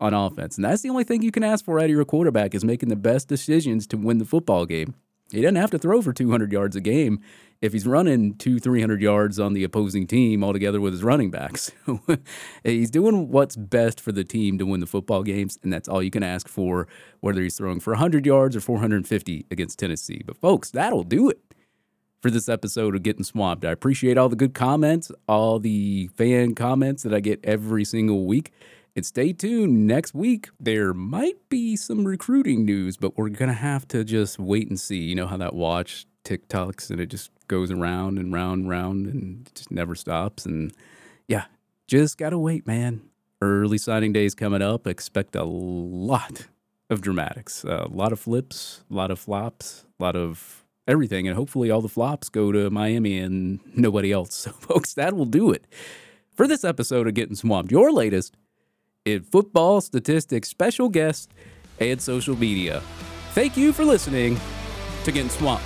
[0.00, 0.56] on offense.
[0.56, 2.88] And that's the only thing you can ask for out of your quarterback is making
[2.88, 4.94] the best decisions to win the football game.
[5.32, 7.20] He doesn't have to throw for 200 yards a game
[7.62, 11.70] if he's running two, 300 yards on the opposing team altogether with his running backs.
[12.64, 16.02] he's doing what's best for the team to win the football games, and that's all
[16.02, 16.88] you can ask for,
[17.20, 20.22] whether he's throwing for 100 yards or 450 against Tennessee.
[20.26, 21.40] But, folks, that'll do it
[22.20, 23.64] for this episode of Getting Swamped.
[23.64, 28.26] I appreciate all the good comments, all the fan comments that I get every single
[28.26, 28.52] week.
[28.94, 30.50] And stay tuned next week.
[30.60, 34.78] There might be some recruiting news, but we're going to have to just wait and
[34.78, 34.98] see.
[34.98, 39.06] You know how that watch TikToks and it just goes around and round and round
[39.06, 40.44] and just never stops.
[40.44, 40.72] And
[41.26, 41.44] yeah,
[41.86, 43.02] just got to wait, man.
[43.40, 44.86] Early signing days coming up.
[44.86, 46.46] Expect a lot
[46.90, 51.26] of dramatics, a lot of flips, a lot of flops, a lot of everything.
[51.26, 54.46] And hopefully all the flops go to Miami and nobody else.
[54.46, 55.66] So, folks, that will do it
[56.34, 58.36] for this episode of Getting Swamped, your latest
[59.04, 61.28] in football, statistics, special guests,
[61.80, 62.82] and social media.
[63.32, 64.38] Thank you for listening
[65.04, 65.64] to Getting Swamped.